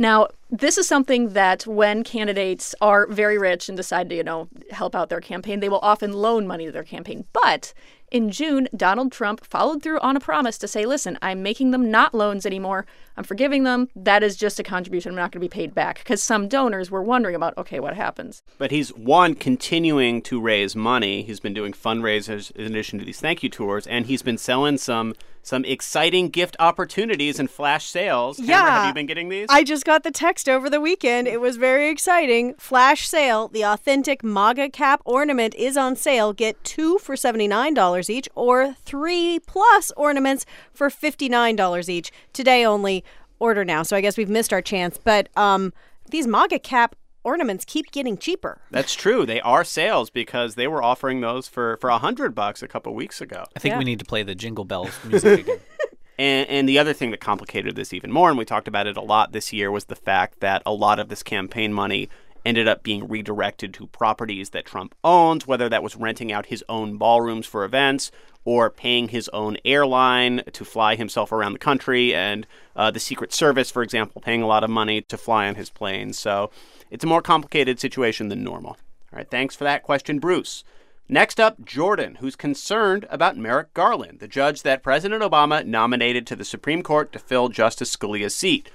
Now, 0.00 0.28
this 0.48 0.78
is 0.78 0.88
something 0.88 1.34
that 1.34 1.66
when 1.66 2.04
candidates 2.04 2.74
are 2.80 3.06
very 3.08 3.36
rich 3.36 3.68
and 3.68 3.76
decide 3.76 4.08
to, 4.08 4.16
you 4.16 4.24
know, 4.24 4.48
help 4.70 4.94
out 4.94 5.10
their 5.10 5.20
campaign, 5.20 5.60
they 5.60 5.68
will 5.68 5.80
often 5.82 6.14
loan 6.14 6.46
money 6.46 6.64
to 6.64 6.72
their 6.72 6.84
campaign. 6.84 7.26
But 7.34 7.74
in 8.10 8.30
June, 8.30 8.66
Donald 8.74 9.12
Trump 9.12 9.44
followed 9.44 9.82
through 9.82 10.00
on 10.00 10.16
a 10.16 10.20
promise 10.20 10.56
to 10.56 10.66
say, 10.66 10.86
listen, 10.86 11.18
I'm 11.20 11.42
making 11.42 11.70
them 11.70 11.90
not 11.90 12.14
loans 12.14 12.46
anymore. 12.46 12.86
I'm 13.18 13.24
forgiving 13.24 13.64
them. 13.64 13.90
That 13.94 14.22
is 14.22 14.36
just 14.36 14.58
a 14.58 14.62
contribution. 14.62 15.10
I'm 15.10 15.16
not 15.16 15.32
going 15.32 15.42
to 15.42 15.48
be 15.48 15.48
paid 15.48 15.74
back. 15.74 15.98
Because 15.98 16.22
some 16.22 16.48
donors 16.48 16.90
were 16.90 17.02
wondering 17.02 17.34
about, 17.34 17.58
okay, 17.58 17.78
what 17.78 17.94
happens? 17.94 18.42
But 18.56 18.70
he's, 18.70 18.88
one, 18.94 19.34
continuing 19.34 20.22
to 20.22 20.40
raise 20.40 20.74
money. 20.74 21.22
He's 21.22 21.40
been 21.40 21.54
doing 21.54 21.74
fundraisers 21.74 22.50
in 22.52 22.64
addition 22.64 22.98
to 23.00 23.04
these 23.04 23.20
thank 23.20 23.42
you 23.42 23.50
tours, 23.50 23.86
and 23.86 24.06
he's 24.06 24.22
been 24.22 24.38
selling 24.38 24.78
some 24.78 25.14
some 25.42 25.64
exciting 25.64 26.28
gift 26.28 26.56
opportunities 26.60 27.38
and 27.38 27.50
flash 27.50 27.86
sales. 27.86 28.38
Yeah. 28.38 28.58
Cameron, 28.58 28.72
have 28.72 28.86
you 28.88 28.94
been 28.94 29.06
getting 29.06 29.28
these? 29.28 29.46
I 29.50 29.64
just 29.64 29.84
got 29.84 30.02
the 30.02 30.10
text 30.10 30.48
over 30.48 30.68
the 30.68 30.80
weekend. 30.80 31.28
It 31.28 31.40
was 31.40 31.56
very 31.56 31.88
exciting. 31.88 32.54
Flash 32.54 33.08
sale. 33.08 33.48
The 33.48 33.64
authentic 33.64 34.22
MAGA 34.22 34.70
cap 34.70 35.00
ornament 35.04 35.54
is 35.54 35.76
on 35.76 35.96
sale. 35.96 36.32
Get 36.32 36.62
two 36.64 36.98
for 36.98 37.14
$79 37.14 38.10
each 38.10 38.28
or 38.34 38.74
three 38.84 39.40
plus 39.46 39.92
ornaments 39.96 40.44
for 40.72 40.88
$59 40.88 41.88
each. 41.88 42.10
Today 42.32 42.64
only. 42.64 43.04
Order 43.38 43.64
now. 43.64 43.82
So 43.82 43.96
I 43.96 44.02
guess 44.02 44.18
we've 44.18 44.28
missed 44.28 44.52
our 44.52 44.60
chance. 44.60 44.98
But 45.02 45.30
um, 45.34 45.72
these 46.10 46.26
MAGA 46.26 46.58
cap 46.58 46.94
ornaments 47.24 47.64
keep 47.64 47.90
getting 47.92 48.16
cheaper. 48.18 48.60
That's 48.70 48.94
true. 48.94 49.26
They 49.26 49.40
are 49.40 49.64
sales 49.64 50.10
because 50.10 50.54
they 50.54 50.66
were 50.68 50.82
offering 50.82 51.20
those 51.20 51.48
for 51.48 51.76
for 51.78 51.90
a 51.90 51.98
hundred 51.98 52.34
bucks 52.34 52.62
a 52.62 52.68
couple 52.68 52.94
weeks 52.94 53.20
ago. 53.20 53.44
I 53.56 53.58
think 53.58 53.72
Yeah. 53.72 53.78
we 53.78 53.84
need 53.84 53.98
to 53.98 54.04
play 54.04 54.22
the 54.22 54.34
Jingle 54.34 54.64
Bells 54.64 54.92
music 55.04 55.40
again. 55.40 55.58
And, 56.18 56.46
and 56.50 56.68
the 56.68 56.78
other 56.78 56.92
thing 56.92 57.12
that 57.12 57.20
complicated 57.20 57.76
this 57.76 57.94
even 57.94 58.12
more, 58.12 58.28
and 58.28 58.36
we 58.36 58.44
talked 58.44 58.68
about 58.68 58.86
it 58.86 58.98
a 58.98 59.00
lot 59.00 59.32
this 59.32 59.54
year, 59.54 59.70
was 59.70 59.86
the 59.86 59.96
fact 59.96 60.40
that 60.40 60.60
a 60.66 60.72
lot 60.72 60.98
of 60.98 61.08
this 61.08 61.22
campaign 61.22 61.72
money 61.72 62.10
ended 62.44 62.68
up 62.68 62.82
being 62.82 63.08
redirected 63.08 63.72
to 63.72 63.86
properties 63.86 64.50
that 64.50 64.66
Trump 64.66 64.94
owns, 65.02 65.46
whether 65.46 65.66
that 65.70 65.82
was 65.82 65.96
renting 65.96 66.30
out 66.30 66.44
his 66.46 66.62
own 66.68 66.98
ballrooms 66.98 67.46
for 67.46 67.64
events 67.64 68.10
or 68.44 68.68
paying 68.68 69.08
his 69.08 69.30
own 69.30 69.56
airline 69.64 70.42
to 70.52 70.62
fly 70.62 70.94
himself 70.94 71.32
around 71.32 71.54
the 71.54 71.58
country, 71.58 72.14
and 72.14 72.46
uh, 72.76 72.90
the 72.90 73.00
Secret 73.00 73.32
Service, 73.32 73.70
for 73.70 73.82
example, 73.82 74.20
paying 74.20 74.42
a 74.42 74.46
lot 74.46 74.62
of 74.62 74.68
money 74.68 75.00
to 75.00 75.16
fly 75.16 75.48
on 75.48 75.54
his 75.54 75.70
planes. 75.70 76.18
So 76.18 76.50
it's 76.90 77.04
a 77.04 77.08
more 77.08 77.22
complicated 77.22 77.80
situation 77.80 78.28
than 78.28 78.44
normal. 78.44 78.76
All 79.12 79.16
right, 79.16 79.30
thanks 79.30 79.56
for 79.56 79.64
that 79.64 79.82
question, 79.82 80.18
Bruce. 80.18 80.64
Next 81.08 81.40
up, 81.40 81.64
Jordan, 81.64 82.16
who's 82.20 82.36
concerned 82.36 83.04
about 83.10 83.36
Merrick 83.36 83.74
Garland, 83.74 84.20
the 84.20 84.28
judge 84.28 84.62
that 84.62 84.84
President 84.84 85.24
Obama 85.24 85.66
nominated 85.66 86.24
to 86.28 86.36
the 86.36 86.44
Supreme 86.44 86.84
Court 86.84 87.12
to 87.12 87.18
fill 87.18 87.48
Justice 87.48 87.94
Scalia's 87.94 88.36
seat. 88.36 88.70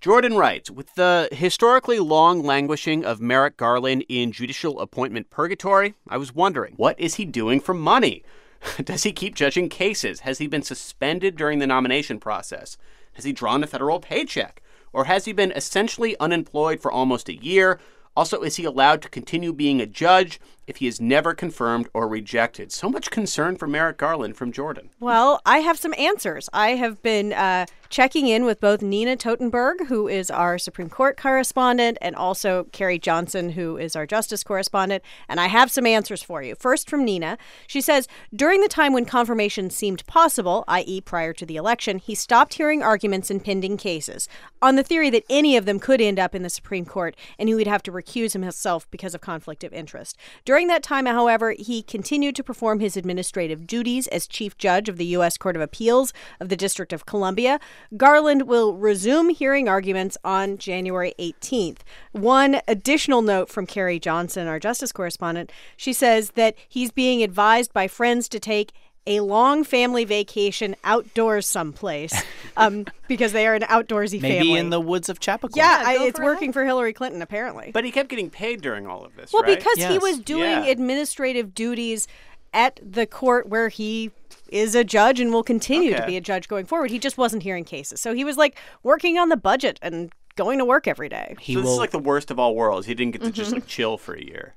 Jordan 0.00 0.36
writes 0.36 0.68
With 0.68 0.94
the 0.96 1.28
historically 1.30 2.00
long 2.00 2.42
languishing 2.42 3.04
of 3.04 3.20
Merrick 3.20 3.56
Garland 3.56 4.04
in 4.08 4.32
judicial 4.32 4.80
appointment 4.80 5.30
purgatory, 5.30 5.94
I 6.08 6.16
was 6.16 6.34
wondering, 6.34 6.74
what 6.76 6.98
is 6.98 7.14
he 7.14 7.24
doing 7.24 7.60
for 7.60 7.72
money? 7.72 8.24
Does 8.82 9.04
he 9.04 9.12
keep 9.12 9.36
judging 9.36 9.68
cases? 9.68 10.20
Has 10.20 10.38
he 10.38 10.48
been 10.48 10.62
suspended 10.62 11.36
during 11.36 11.60
the 11.60 11.66
nomination 11.66 12.18
process? 12.18 12.76
Has 13.12 13.24
he 13.24 13.32
drawn 13.32 13.62
a 13.62 13.66
federal 13.66 14.00
paycheck? 14.00 14.60
Or 14.96 15.04
has 15.04 15.26
he 15.26 15.32
been 15.34 15.52
essentially 15.52 16.18
unemployed 16.18 16.80
for 16.80 16.90
almost 16.90 17.28
a 17.28 17.36
year? 17.36 17.78
Also, 18.16 18.40
is 18.40 18.56
he 18.56 18.64
allowed 18.64 19.02
to 19.02 19.10
continue 19.10 19.52
being 19.52 19.78
a 19.78 19.84
judge 19.84 20.40
if 20.66 20.78
he 20.78 20.86
is 20.86 21.00
never 21.00 21.34
confirmed 21.34 21.88
or 21.94 22.08
rejected? 22.08 22.72
So 22.72 22.88
much 22.88 23.10
concern 23.10 23.56
for 23.56 23.66
Merrick 23.66 23.98
Garland 23.98 24.36
from 24.36 24.52
Jordan. 24.52 24.90
Well, 25.00 25.40
I 25.46 25.58
have 25.58 25.78
some 25.78 25.94
answers. 25.98 26.48
I 26.52 26.70
have 26.70 27.02
been 27.02 27.32
uh, 27.32 27.66
checking 27.88 28.26
in 28.26 28.44
with 28.44 28.60
both 28.60 28.82
Nina 28.82 29.16
Totenberg, 29.16 29.86
who 29.86 30.08
is 30.08 30.30
our 30.30 30.58
Supreme 30.58 30.88
Court 30.88 31.16
correspondent, 31.16 31.98
and 32.00 32.16
also 32.16 32.64
Carrie 32.72 32.98
Johnson, 32.98 33.50
who 33.50 33.76
is 33.76 33.96
our 33.96 34.06
Justice 34.06 34.42
correspondent, 34.42 35.02
and 35.28 35.40
I 35.40 35.46
have 35.46 35.70
some 35.70 35.86
answers 35.86 36.22
for 36.22 36.42
you. 36.42 36.54
First, 36.54 36.90
from 36.90 37.04
Nina. 37.04 37.38
She 37.66 37.80
says 37.80 38.08
During 38.34 38.60
the 38.60 38.68
time 38.68 38.92
when 38.92 39.04
confirmation 39.04 39.70
seemed 39.70 40.06
possible, 40.06 40.64
i.e., 40.68 41.00
prior 41.00 41.32
to 41.34 41.46
the 41.46 41.56
election, 41.56 41.98
he 41.98 42.14
stopped 42.14 42.54
hearing 42.54 42.82
arguments 42.82 43.30
in 43.30 43.40
pending 43.40 43.76
cases 43.76 44.28
on 44.62 44.76
the 44.76 44.82
theory 44.82 45.10
that 45.10 45.24
any 45.28 45.56
of 45.56 45.64
them 45.64 45.78
could 45.78 46.00
end 46.00 46.18
up 46.18 46.34
in 46.34 46.42
the 46.42 46.50
Supreme 46.50 46.84
Court 46.84 47.16
and 47.38 47.48
he 47.48 47.54
would 47.54 47.66
have 47.66 47.82
to 47.84 47.92
recuse 47.92 48.32
himself 48.32 48.90
because 48.90 49.14
of 49.14 49.20
conflict 49.20 49.62
of 49.64 49.72
interest. 49.72 50.16
During 50.44 50.55
that 50.68 50.82
time, 50.82 51.04
however, 51.04 51.54
he 51.58 51.82
continued 51.82 52.34
to 52.36 52.42
perform 52.42 52.80
his 52.80 52.96
administrative 52.96 53.66
duties 53.66 54.06
as 54.06 54.26
Chief 54.26 54.56
Judge 54.56 54.88
of 54.88 54.96
the 54.96 55.04
U.S. 55.06 55.36
Court 55.36 55.54
of 55.54 55.60
Appeals 55.60 56.14
of 56.40 56.48
the 56.48 56.56
District 56.56 56.92
of 56.92 57.04
Columbia. 57.04 57.60
Garland 57.96 58.48
will 58.48 58.74
resume 58.74 59.28
hearing 59.28 59.68
arguments 59.68 60.16
on 60.24 60.56
January 60.56 61.12
18th. 61.18 61.80
One 62.12 62.62
additional 62.66 63.20
note 63.20 63.50
from 63.50 63.66
Carrie 63.66 64.00
Johnson, 64.00 64.46
our 64.46 64.58
Justice 64.58 64.92
correspondent, 64.92 65.52
she 65.76 65.92
says 65.92 66.30
that 66.30 66.56
he's 66.66 66.90
being 66.90 67.22
advised 67.22 67.74
by 67.74 67.86
friends 67.86 68.26
to 68.30 68.40
take 68.40 68.72
a 69.06 69.20
long 69.20 69.62
family 69.64 70.04
vacation 70.04 70.74
outdoors 70.84 71.46
someplace 71.46 72.14
um, 72.56 72.86
because 73.08 73.32
they 73.32 73.46
are 73.46 73.54
an 73.54 73.62
outdoorsy 73.62 74.20
Maybe 74.20 74.38
family. 74.46 74.58
in 74.58 74.70
the 74.70 74.80
woods 74.80 75.08
of 75.08 75.20
Chappaqua. 75.20 75.56
yeah, 75.56 75.82
I, 75.84 75.98
it's 76.06 76.18
for 76.18 76.24
working 76.24 76.52
for 76.52 76.64
Hillary 76.64 76.92
Clinton 76.92 77.22
apparently. 77.22 77.70
But 77.72 77.84
he 77.84 77.90
kept 77.92 78.08
getting 78.08 78.30
paid 78.30 78.60
during 78.62 78.86
all 78.86 79.04
of 79.04 79.14
this, 79.16 79.32
Well, 79.32 79.42
right? 79.42 79.58
because 79.58 79.78
he 79.78 79.98
was 79.98 80.18
doing 80.18 80.42
Yeah. 80.64 80.66
administrative 80.66 81.54
duties 81.54 82.08
at 82.52 82.80
the 82.82 83.06
court 83.06 83.48
where 83.48 83.68
he 83.68 84.10
is 84.48 84.74
a 84.74 84.84
judge 84.84 85.20
and 85.20 85.32
will 85.32 85.42
continue 85.42 85.94
to 85.94 86.06
be 86.06 86.16
a 86.16 86.20
judge 86.20 86.48
going 86.48 86.64
forward. 86.66 86.90
He 86.90 86.98
just 86.98 87.18
wasn't 87.18 87.42
hearing 87.42 87.64
cases. 87.64 88.00
So 88.00 88.14
he 88.14 88.24
was 88.24 88.36
like 88.36 88.56
working 88.82 89.18
on 89.18 89.28
the 89.28 89.36
budget 89.36 89.78
and 89.82 90.10
going 90.36 90.58
to 90.58 90.64
work 90.64 90.86
every 90.86 91.08
day. 91.08 91.34
He 91.40 91.54
so 91.54 91.60
this 91.60 91.66
will 91.66 91.72
is 91.74 91.78
like 91.78 91.90
the 91.90 91.98
worst 91.98 92.30
of 92.30 92.38
all 92.38 92.54
worlds. 92.54 92.86
He 92.86 92.94
didn't 92.94 93.12
get 93.12 93.20
to 93.22 93.26
Mm-hmm. 93.28 93.34
just 93.34 93.52
like 93.52 93.66
chill 93.66 93.98
for 93.98 94.14
a 94.14 94.22
year. 94.24 94.54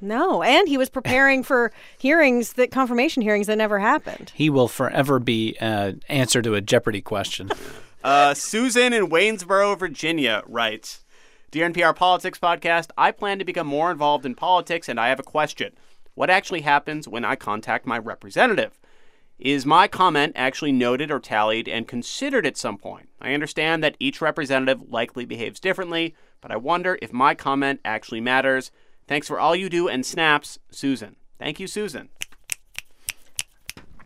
No, 0.00 0.42
and 0.42 0.68
he 0.68 0.76
was 0.76 0.90
preparing 0.90 1.42
for 1.42 1.72
hearings 1.98 2.54
that 2.54 2.70
confirmation 2.70 3.22
hearings 3.22 3.46
that 3.46 3.56
never 3.56 3.78
happened. 3.78 4.32
He 4.34 4.50
will 4.50 4.68
forever 4.68 5.18
be 5.18 5.56
uh, 5.60 5.92
answer 6.08 6.42
to 6.42 6.54
a 6.54 6.60
Jeopardy 6.60 7.00
question. 7.00 7.50
Uh, 8.04 8.34
Susan 8.34 8.92
in 8.92 9.08
Waynesboro, 9.08 9.76
Virginia 9.76 10.44
writes 10.46 11.04
Dear 11.50 11.68
NPR 11.68 11.96
Politics 11.96 12.38
Podcast, 12.38 12.90
I 12.96 13.10
plan 13.10 13.40
to 13.40 13.44
become 13.44 13.66
more 13.66 13.90
involved 13.90 14.24
in 14.24 14.36
politics 14.36 14.88
and 14.88 15.00
I 15.00 15.08
have 15.08 15.18
a 15.18 15.24
question. 15.24 15.72
What 16.14 16.30
actually 16.30 16.60
happens 16.60 17.08
when 17.08 17.24
I 17.24 17.34
contact 17.34 17.84
my 17.84 17.98
representative? 17.98 18.78
Is 19.40 19.66
my 19.66 19.88
comment 19.88 20.34
actually 20.36 20.70
noted 20.70 21.10
or 21.10 21.18
tallied 21.18 21.68
and 21.68 21.88
considered 21.88 22.46
at 22.46 22.56
some 22.56 22.78
point? 22.78 23.08
I 23.20 23.34
understand 23.34 23.82
that 23.82 23.96
each 23.98 24.20
representative 24.20 24.88
likely 24.88 25.24
behaves 25.24 25.58
differently, 25.58 26.14
but 26.40 26.52
I 26.52 26.56
wonder 26.56 26.98
if 27.02 27.12
my 27.12 27.34
comment 27.34 27.80
actually 27.84 28.20
matters. 28.20 28.70
Thanks 29.08 29.28
for 29.28 29.38
all 29.38 29.54
you 29.54 29.68
do 29.68 29.88
and 29.88 30.04
snaps, 30.04 30.58
Susan. 30.70 31.16
Thank 31.38 31.60
you, 31.60 31.66
Susan. 31.66 32.08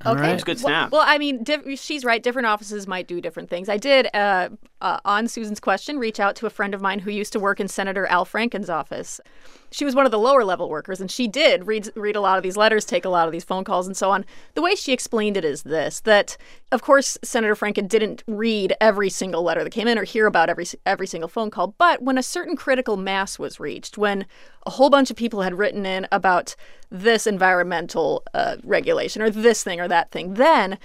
Okay. 0.04 0.20
That's 0.22 0.44
good 0.44 0.58
snap. 0.58 0.92
Well, 0.92 1.04
I 1.04 1.18
mean, 1.18 1.44
diff- 1.44 1.78
she's 1.78 2.04
right. 2.04 2.22
Different 2.22 2.46
offices 2.46 2.86
might 2.86 3.06
do 3.06 3.20
different 3.20 3.50
things. 3.50 3.68
I 3.68 3.76
did, 3.76 4.08
uh, 4.14 4.48
uh, 4.80 4.98
on 5.04 5.28
Susan's 5.28 5.60
question, 5.60 5.98
reach 5.98 6.18
out 6.18 6.36
to 6.36 6.46
a 6.46 6.50
friend 6.50 6.74
of 6.74 6.80
mine 6.80 7.00
who 7.00 7.10
used 7.10 7.32
to 7.32 7.40
work 7.40 7.60
in 7.60 7.68
Senator 7.68 8.06
Al 8.06 8.24
Franken's 8.24 8.70
office. 8.70 9.20
She 9.70 9.84
was 9.84 9.94
one 9.94 10.04
of 10.04 10.10
the 10.10 10.18
lower 10.18 10.44
level 10.44 10.68
workers, 10.68 11.00
and 11.00 11.10
she 11.10 11.28
did 11.28 11.66
read 11.66 11.90
read 11.94 12.16
a 12.16 12.20
lot 12.20 12.36
of 12.36 12.42
these 12.42 12.56
letters, 12.56 12.84
take 12.84 13.04
a 13.04 13.08
lot 13.08 13.26
of 13.26 13.32
these 13.32 13.44
phone 13.44 13.62
calls, 13.62 13.86
and 13.86 13.96
so 13.96 14.10
on. 14.10 14.24
The 14.54 14.62
way 14.62 14.74
she 14.74 14.92
explained 14.92 15.36
it 15.36 15.44
is 15.44 15.62
this: 15.62 16.00
that 16.00 16.36
of 16.72 16.82
course 16.82 17.18
Senator 17.22 17.54
Franken 17.54 17.86
didn't 17.86 18.24
read 18.26 18.74
every 18.80 19.10
single 19.10 19.42
letter 19.42 19.62
that 19.62 19.70
came 19.70 19.86
in 19.86 19.98
or 19.98 20.04
hear 20.04 20.26
about 20.26 20.48
every 20.48 20.66
every 20.86 21.06
single 21.06 21.28
phone 21.28 21.50
call, 21.50 21.74
but 21.78 22.02
when 22.02 22.18
a 22.18 22.22
certain 22.22 22.56
critical 22.56 22.96
mass 22.96 23.38
was 23.38 23.60
reached, 23.60 23.96
when 23.96 24.26
a 24.66 24.70
whole 24.70 24.90
bunch 24.90 25.10
of 25.10 25.16
people 25.16 25.42
had 25.42 25.58
written 25.58 25.86
in 25.86 26.08
about 26.10 26.56
this 26.90 27.26
environmental 27.26 28.24
uh, 28.34 28.56
regulation 28.64 29.22
or 29.22 29.30
this 29.30 29.62
thing 29.62 29.80
or 29.80 29.86
that 29.86 30.10
thing, 30.10 30.34
then 30.34 30.78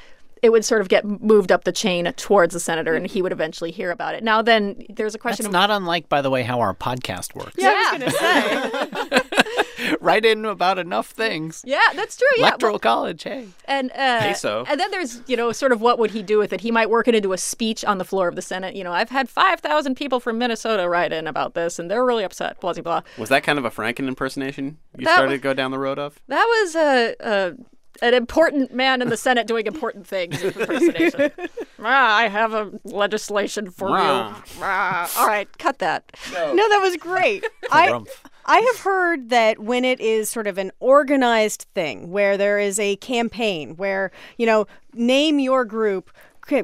it 0.45 0.51
would 0.51 0.63
sort 0.63 0.79
of 0.79 0.88
get 0.89 1.03
moved 1.05 1.51
up 1.51 1.63
the 1.63 1.71
chain 1.71 2.05
towards 2.13 2.53
the 2.53 2.60
senator, 2.60 2.93
and 2.93 3.08
he 3.08 3.21
would 3.21 3.31
eventually 3.31 3.71
hear 3.71 3.89
about 3.89 4.13
it. 4.13 4.23
Now, 4.23 4.41
then 4.43 4.86
there's 4.89 5.15
a 5.15 5.17
question 5.17 5.43
That's 5.43 5.47
of 5.47 5.53
not 5.53 5.71
unlike, 5.71 6.08
by 6.08 6.21
the 6.21 6.29
way, 6.29 6.43
how 6.43 6.60
our 6.60 6.73
podcast 6.75 7.34
works. 7.36 7.55
Yeah, 7.58 7.73
I 7.73 7.97
was 7.97 8.13
going 8.13 9.19
to 9.21 9.25
say. 9.25 9.95
Write 9.99 10.23
in 10.25 10.45
about 10.45 10.77
enough 10.79 11.08
things. 11.08 11.63
yeah, 11.65 11.81
that's 11.95 12.15
true. 12.15 12.27
Yeah, 12.38 12.43
Electoral 12.49 12.73
well, 12.73 12.79
college, 12.79 13.23
hey. 13.23 13.47
and 13.65 13.91
uh, 13.91 14.19
queso. 14.19 14.63
and 14.67 14.79
then 14.79 14.89
there's 14.91 15.21
you 15.27 15.36
know 15.36 15.51
sort 15.51 15.71
of 15.71 15.81
what 15.81 15.99
would 15.99 16.12
he 16.12 16.21
do 16.23 16.38
with 16.38 16.53
it? 16.53 16.62
He 16.62 16.71
might 16.71 16.89
work 16.89 17.08
it 17.08 17.15
into 17.15 17.34
a 17.34 17.38
speech 17.38 17.84
on 17.84 17.97
the 17.97 18.05
floor 18.05 18.27
of 18.27 18.36
the 18.36 18.41
Senate. 18.41 18.75
You 18.75 18.84
know, 18.84 18.91
I've 18.93 19.10
had 19.10 19.27
five 19.29 19.60
thousand 19.60 19.95
people 19.95 20.19
from 20.19 20.38
Minnesota 20.38 20.88
write 20.88 21.12
in 21.12 21.27
about 21.27 21.55
this, 21.55 21.77
and 21.79 21.89
they're 21.91 22.05
really 22.05 22.23
upset. 22.23 22.60
Blah 22.62 22.73
blah 22.73 22.84
blah. 22.84 23.01
Was 23.17 23.29
that 23.29 23.43
kind 23.43 23.58
of 23.60 23.65
a 23.65 23.69
Franken 23.71 24.08
impersonation 24.08 24.77
you 24.97 25.05
That 25.05 25.13
started 25.15 25.31
was- 25.31 25.39
to 25.39 25.43
go 25.43 25.53
down 25.53 25.71
the 25.71 25.79
road 25.79 25.99
of? 25.99 26.19
That 26.27 26.45
was 26.45 26.75
a. 26.75 27.15
a 27.19 27.53
an 28.01 28.13
important 28.13 28.73
man 28.73 29.01
in 29.01 29.10
the 29.10 29.17
Senate 29.17 29.47
doing 29.47 29.67
important 29.67 30.08
things. 30.08 30.41
impersonation. 30.41 31.31
ah, 31.79 32.15
I 32.15 32.27
have 32.27 32.53
a 32.53 32.71
legislation 32.84 33.71
for 33.71 33.89
Rah. 33.89 34.29
you. 34.29 34.43
Ah, 34.62 35.12
all 35.19 35.27
right, 35.27 35.47
cut 35.58 35.79
that. 35.79 36.17
no, 36.34 36.55
that 36.55 36.79
was 36.81 36.97
great. 36.97 37.45
I, 37.71 38.01
I 38.45 38.60
have 38.60 38.79
heard 38.79 39.29
that 39.29 39.60
when 39.60 39.86
it 39.86 39.99
is 39.99 40.29
sort 40.29 40.47
of 40.47 40.58
an 40.58 40.71
organized 40.79 41.67
thing 41.73 42.12
where 42.12 42.38
there 42.38 42.60
is 42.60 42.79
a 42.79 42.95
campaign 42.97 43.75
where, 43.75 44.12
you 44.38 44.45
know, 44.45 44.67
name 44.93 45.39
your 45.39 45.65
group 45.65 46.12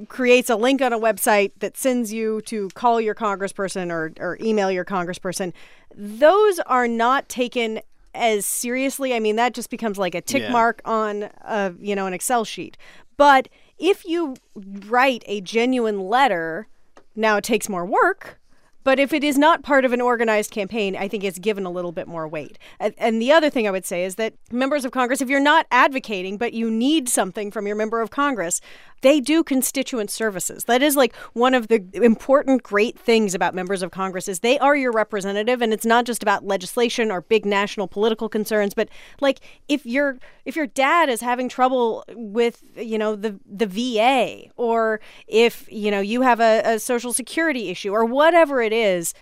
creates 0.07 0.49
a 0.49 0.55
link 0.55 0.81
on 0.81 0.93
a 0.93 0.99
website 0.99 1.51
that 1.59 1.75
sends 1.75 2.13
you 2.13 2.41
to 2.41 2.69
call 2.69 3.01
your 3.01 3.15
congressperson 3.15 3.91
or, 3.91 4.13
or 4.19 4.37
email 4.39 4.71
your 4.71 4.85
congressperson, 4.85 5.53
those 5.95 6.59
are 6.59 6.87
not 6.87 7.27
taken 7.27 7.81
as 8.13 8.45
seriously. 8.45 9.13
I 9.13 9.19
mean, 9.19 9.35
that 9.37 9.53
just 9.53 9.69
becomes 9.69 9.97
like 9.97 10.15
a 10.15 10.21
tick 10.21 10.43
Yeah. 10.43 10.51
mark 10.51 10.81
on 10.85 11.29
a, 11.41 11.73
you 11.79 11.95
know, 11.95 12.07
an 12.07 12.13
Excel 12.13 12.43
sheet. 12.45 12.77
But 13.17 13.47
if 13.77 14.05
you 14.05 14.35
write 14.55 15.23
a 15.27 15.41
genuine 15.41 15.99
letter, 15.99 16.67
now 17.15 17.37
it 17.37 17.43
takes 17.43 17.69
more 17.69 17.85
work, 17.85 18.39
but 18.83 18.99
if 18.99 19.13
it 19.13 19.23
is 19.23 19.37
not 19.37 19.63
part 19.63 19.85
of 19.85 19.93
an 19.93 20.01
organized 20.01 20.51
campaign, 20.51 20.95
I 20.95 21.07
think 21.07 21.23
it's 21.23 21.39
given 21.39 21.65
a 21.65 21.71
little 21.71 21.91
bit 21.91 22.07
more 22.07 22.27
weight. 22.27 22.57
And, 22.79 23.21
the 23.21 23.31
other 23.31 23.49
thing 23.51 23.67
I 23.67 23.71
would 23.71 23.85
say 23.85 24.03
is 24.03 24.15
that 24.15 24.33
members 24.51 24.83
of 24.83 24.91
Congress, 24.91 25.21
if 25.21 25.29
you're 25.29 25.39
not 25.39 25.67
advocating, 25.69 26.37
but 26.37 26.53
you 26.53 26.71
need 26.71 27.07
something 27.07 27.51
from 27.51 27.67
your 27.67 27.75
member 27.75 28.01
of 28.01 28.09
Congress, 28.09 28.61
they 29.01 29.19
do 29.19 29.43
constituent 29.43 30.09
services. 30.09 30.63
That 30.65 30.81
is 30.81 30.95
like 30.95 31.15
one 31.33 31.53
of 31.53 31.67
the 31.67 31.83
important 31.93 32.63
great 32.63 32.97
things 32.97 33.35
about 33.35 33.53
members 33.53 33.83
of 33.83 33.91
Congress 33.91 34.27
is 34.27 34.39
they 34.39 34.57
are 34.59 34.75
your 34.75 34.91
representative 34.91 35.61
and 35.61 35.73
it's 35.73 35.85
not 35.85 36.05
just 36.05 36.23
about 36.23 36.45
legislation 36.45 37.11
or 37.11 37.21
big 37.21 37.45
national 37.45 37.87
political 37.87 38.29
concerns, 38.29 38.73
but 38.73 38.89
like 39.19 39.39
if 39.67 39.85
your 39.85 40.17
if 40.45 40.55
your 40.55 40.67
dad 40.67 41.09
is 41.09 41.21
having 41.21 41.49
trouble 41.49 42.03
with, 42.15 42.63
you 42.75 42.97
know, 42.97 43.15
the 43.15 43.39
the 43.45 43.67
VA 43.67 44.49
or 44.55 44.99
if, 45.27 45.67
you 45.71 45.91
know, 45.91 45.99
you 45.99 46.21
have 46.21 46.39
a, 46.39 46.61
a 46.65 46.79
social 46.79 47.13
security 47.13 47.69
issue 47.69 47.91
or 47.91 48.05
whatever 48.05 48.61
it 48.61 48.70
is, 48.73 49.13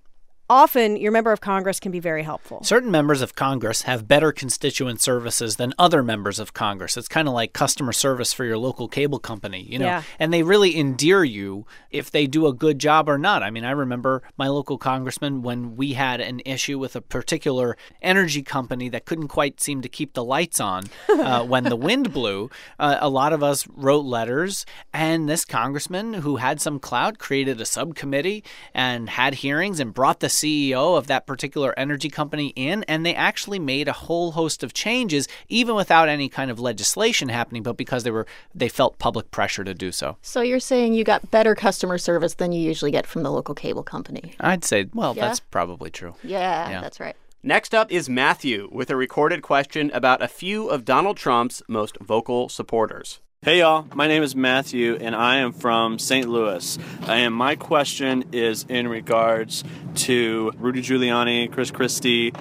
often 0.49 0.97
your 0.97 1.11
member 1.11 1.31
of 1.31 1.41
Congress 1.41 1.79
can 1.79 1.91
be 1.91 1.99
very 1.99 2.23
helpful. 2.23 2.63
Certain 2.63 2.91
members 2.91 3.21
of 3.21 3.35
Congress 3.35 3.83
have 3.83 4.07
better 4.07 4.31
constituent 4.31 5.01
services 5.01 5.57
than 5.57 5.73
other 5.77 6.01
members 6.01 6.39
of 6.39 6.53
Congress. 6.53 6.97
It's 6.97 7.07
kind 7.07 7.27
of 7.27 7.33
like 7.33 7.53
customer 7.53 7.91
service 7.91 8.33
for 8.33 8.45
your 8.45 8.57
local 8.57 8.87
cable 8.87 9.19
company, 9.19 9.61
you 9.61 9.77
know. 9.77 9.85
Yeah. 9.85 10.03
And 10.17 10.33
they 10.33 10.43
really 10.43 10.77
endear 10.77 11.23
you 11.23 11.65
if 11.91 12.09
they 12.11 12.27
do 12.27 12.47
a 12.47 12.53
good 12.53 12.79
job 12.79 13.07
or 13.07 13.17
not. 13.17 13.43
I 13.43 13.51
mean, 13.51 13.63
I 13.63 13.71
remember 13.71 14.23
my 14.37 14.47
local 14.47 14.77
congressman 14.77 15.41
when 15.41 15.75
we 15.75 15.93
had 15.93 16.19
an 16.19 16.41
issue 16.45 16.79
with 16.79 16.95
a 16.95 17.01
particular 17.01 17.77
energy 18.01 18.41
company 18.41 18.89
that 18.89 19.05
couldn't 19.05 19.27
quite 19.27 19.61
seem 19.61 19.81
to 19.81 19.89
keep 19.89 20.13
the 20.13 20.23
lights 20.23 20.59
on 20.59 20.85
uh, 21.09 21.43
when 21.45 21.65
the 21.65 21.75
wind 21.75 22.11
blew. 22.11 22.49
Uh, 22.79 22.97
a 22.99 23.09
lot 23.09 23.33
of 23.33 23.43
us 23.43 23.67
wrote 23.67 24.05
letters, 24.05 24.65
and 24.93 25.29
this 25.29 25.45
congressman 25.45 26.15
who 26.15 26.37
had 26.37 26.59
some 26.59 26.79
clout 26.79 27.19
created 27.19 27.61
a 27.61 27.65
subcommittee 27.65 28.43
and 28.73 29.09
had 29.09 29.35
hearings 29.35 29.79
and 29.79 29.93
brought 29.93 30.19
the 30.19 30.29
CEO 30.39 30.97
of 30.97 31.07
that 31.07 31.25
particular 31.25 31.73
energy 31.77 32.09
company 32.09 32.47
in, 32.55 32.83
and 32.87 33.05
they 33.05 33.15
actually 33.15 33.59
made 33.59 33.87
a 33.87 33.93
whole 33.93 34.31
host 34.31 34.63
of 34.63 34.73
changes, 34.73 35.27
even 35.47 35.75
without 35.75 36.09
any 36.09 36.29
kind 36.29 36.49
of 36.51 36.59
legislation 36.59 37.29
happening, 37.29 37.63
but 37.63 37.77
because 37.77 38.03
they 38.03 38.11
were 38.11 38.25
they 38.55 38.69
felt 38.69 38.97
public 38.99 39.31
pressure 39.31 39.63
to 39.63 39.73
do 39.73 39.91
so. 39.91 40.17
So 40.21 40.41
you're 40.41 40.59
saying 40.59 40.93
you 40.93 41.03
got 41.03 41.29
better 41.31 41.55
customer 41.55 41.97
service 41.97 42.35
than 42.35 42.51
you 42.51 42.61
usually 42.61 42.91
get 42.91 43.05
from 43.05 43.23
the 43.23 43.31
local 43.31 43.55
cable 43.55 43.83
company? 43.83 44.33
I'd 44.39 44.63
say, 44.63 44.87
well, 44.93 45.13
Yeah. 45.15 45.27
that's 45.27 45.39
probably 45.39 45.89
true. 45.89 46.15
Yeah, 46.23 46.69
Yeah. 46.69 46.81
that's 46.81 46.99
right. 46.99 47.15
Next 47.41 47.73
up 47.73 47.89
is 47.91 48.09
Matthew 48.09 48.67
with 48.71 48.89
a 48.89 48.95
recorded 48.97 49.41
question 49.41 49.91
about 49.93 50.21
a 50.21 50.27
few 50.27 50.67
of 50.67 50.83
Donald 50.83 51.15
Trump's 51.17 51.61
most 51.69 51.97
vocal 52.01 52.49
supporters. 52.49 53.19
Hey 53.41 53.59
y'all, 53.59 53.87
my 53.95 54.07
name 54.09 54.21
is 54.21 54.35
Matthew 54.35 54.97
and 54.99 55.15
I 55.15 55.37
am 55.37 55.53
from 55.53 55.97
St. 55.97 56.27
Louis. 56.27 56.77
And 57.07 57.33
my 57.33 57.55
question 57.55 58.25
is 58.33 58.65
in 58.67 58.89
regards 58.89 59.63
to 59.95 60.51
Rudy 60.57 60.81
Giuliani, 60.81 61.49
Chris 61.49 61.71
Christie, 61.71 62.33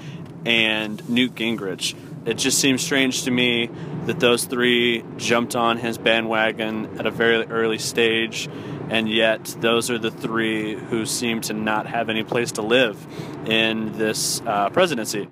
and 0.44 1.08
Newt 1.08 1.36
Gingrich. 1.36 1.94
It 2.26 2.34
just 2.34 2.58
seems 2.58 2.82
strange 2.82 3.22
to 3.22 3.30
me 3.30 3.70
that 4.06 4.18
those 4.18 4.46
three 4.46 5.04
jumped 5.18 5.54
on 5.54 5.76
his 5.76 5.98
bandwagon 5.98 6.98
at 6.98 7.06
a 7.06 7.12
very 7.12 7.46
early 7.46 7.78
stage, 7.78 8.48
and 8.90 9.08
yet 9.08 9.44
those 9.60 9.92
are 9.92 9.98
the 10.00 10.10
three 10.10 10.74
who 10.74 11.06
seem 11.06 11.40
to 11.42 11.52
not 11.52 11.86
have 11.86 12.08
any 12.08 12.24
place 12.24 12.50
to 12.52 12.62
live 12.62 13.06
in 13.46 13.96
this 13.96 14.42
uh, 14.48 14.68
presidency. 14.70 15.28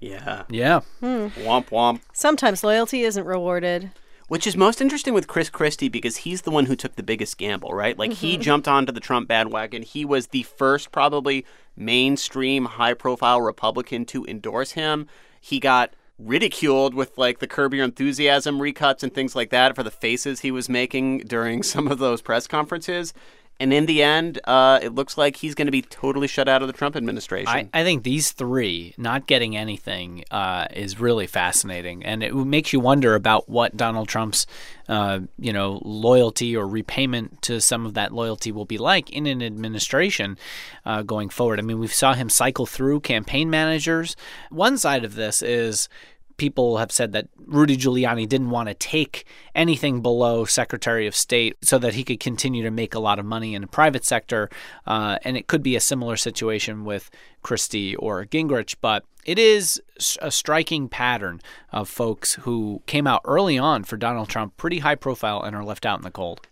Yeah. 0.00 0.44
Yeah. 0.48 0.80
Womp 1.02 1.68
womp. 1.68 2.00
Sometimes 2.14 2.64
loyalty 2.64 3.02
isn't 3.02 3.26
rewarded. 3.26 3.90
Which 4.34 4.48
is 4.48 4.56
most 4.56 4.80
interesting 4.80 5.14
with 5.14 5.28
Chris 5.28 5.48
Christie 5.48 5.88
because 5.88 6.16
he's 6.16 6.42
the 6.42 6.50
one 6.50 6.66
who 6.66 6.74
took 6.74 6.96
the 6.96 7.04
biggest 7.04 7.38
gamble, 7.38 7.72
right? 7.72 7.96
Like 7.96 8.14
he 8.14 8.32
mm-hmm. 8.32 8.42
jumped 8.42 8.66
onto 8.66 8.90
the 8.90 8.98
Trump 8.98 9.28
bandwagon. 9.28 9.82
He 9.82 10.04
was 10.04 10.26
the 10.26 10.42
first, 10.42 10.90
probably 10.90 11.46
mainstream, 11.76 12.64
high 12.64 12.94
profile 12.94 13.40
Republican 13.40 14.04
to 14.06 14.26
endorse 14.26 14.72
him. 14.72 15.06
He 15.40 15.60
got 15.60 15.94
ridiculed 16.18 16.94
with 16.94 17.16
like 17.16 17.38
the 17.38 17.46
Curb 17.46 17.74
Your 17.74 17.84
Enthusiasm 17.84 18.58
recuts 18.58 19.04
and 19.04 19.14
things 19.14 19.36
like 19.36 19.50
that 19.50 19.76
for 19.76 19.84
the 19.84 19.90
faces 19.92 20.40
he 20.40 20.50
was 20.50 20.68
making 20.68 21.18
during 21.18 21.62
some 21.62 21.86
of 21.86 22.00
those 22.00 22.20
press 22.20 22.48
conferences. 22.48 23.14
And 23.60 23.72
in 23.72 23.86
the 23.86 24.02
end, 24.02 24.40
uh, 24.44 24.80
it 24.82 24.94
looks 24.94 25.16
like 25.16 25.36
he's 25.36 25.54
going 25.54 25.66
to 25.66 25.72
be 25.72 25.82
totally 25.82 26.26
shut 26.26 26.48
out 26.48 26.60
of 26.62 26.66
the 26.66 26.72
Trump 26.72 26.96
administration. 26.96 27.48
I, 27.48 27.68
I 27.72 27.84
think 27.84 28.02
these 28.02 28.32
three 28.32 28.94
not 28.98 29.28
getting 29.28 29.56
anything 29.56 30.24
uh, 30.30 30.66
is 30.74 30.98
really 30.98 31.28
fascinating, 31.28 32.04
and 32.04 32.24
it 32.24 32.34
makes 32.34 32.72
you 32.72 32.80
wonder 32.80 33.14
about 33.14 33.48
what 33.48 33.76
Donald 33.76 34.08
Trump's, 34.08 34.46
uh, 34.88 35.20
you 35.38 35.52
know, 35.52 35.80
loyalty 35.84 36.56
or 36.56 36.66
repayment 36.66 37.42
to 37.42 37.60
some 37.60 37.86
of 37.86 37.94
that 37.94 38.12
loyalty 38.12 38.50
will 38.50 38.64
be 38.64 38.78
like 38.78 39.08
in 39.10 39.26
an 39.26 39.40
administration 39.40 40.36
uh, 40.84 41.02
going 41.02 41.28
forward. 41.28 41.60
I 41.60 41.62
mean, 41.62 41.78
we 41.78 41.86
saw 41.86 42.14
him 42.14 42.28
cycle 42.28 42.66
through 42.66 43.00
campaign 43.00 43.50
managers. 43.50 44.16
One 44.50 44.78
side 44.78 45.04
of 45.04 45.14
this 45.14 45.42
is 45.42 45.88
people 46.36 46.78
have 46.78 46.92
said 46.92 47.12
that 47.12 47.28
Rudy 47.36 47.76
Giuliani 47.76 48.28
didn't 48.28 48.50
want 48.50 48.68
to 48.68 48.74
take 48.74 49.24
anything 49.54 50.00
below 50.00 50.44
Secretary 50.44 51.06
of 51.06 51.14
State 51.14 51.56
so 51.62 51.78
that 51.78 51.94
he 51.94 52.04
could 52.04 52.20
continue 52.20 52.62
to 52.62 52.70
make 52.70 52.94
a 52.94 52.98
lot 52.98 53.18
of 53.18 53.24
money 53.24 53.54
in 53.54 53.62
the 53.62 53.68
private 53.68 54.04
sector. 54.04 54.50
Uh, 54.86 55.18
and 55.22 55.36
it 55.36 55.46
could 55.46 55.62
be 55.62 55.76
a 55.76 55.80
similar 55.80 56.16
situation 56.16 56.84
with 56.84 57.10
Christie 57.42 57.94
or 57.96 58.24
Gingrich, 58.24 58.76
but 58.80 59.04
it 59.24 59.38
is 59.38 59.80
a 60.20 60.30
striking 60.30 60.88
pattern 60.88 61.40
of 61.72 61.88
folks 61.88 62.34
who 62.34 62.82
came 62.86 63.06
out 63.06 63.22
early 63.24 63.58
on 63.58 63.84
for 63.84 63.96
Donald 63.96 64.28
Trump, 64.28 64.56
pretty 64.56 64.80
high 64.80 64.94
profile, 64.94 65.42
and 65.42 65.54
are 65.56 65.64
left 65.64 65.86
out 65.86 65.98
in 65.98 66.04
the 66.04 66.10
cold. 66.10 66.46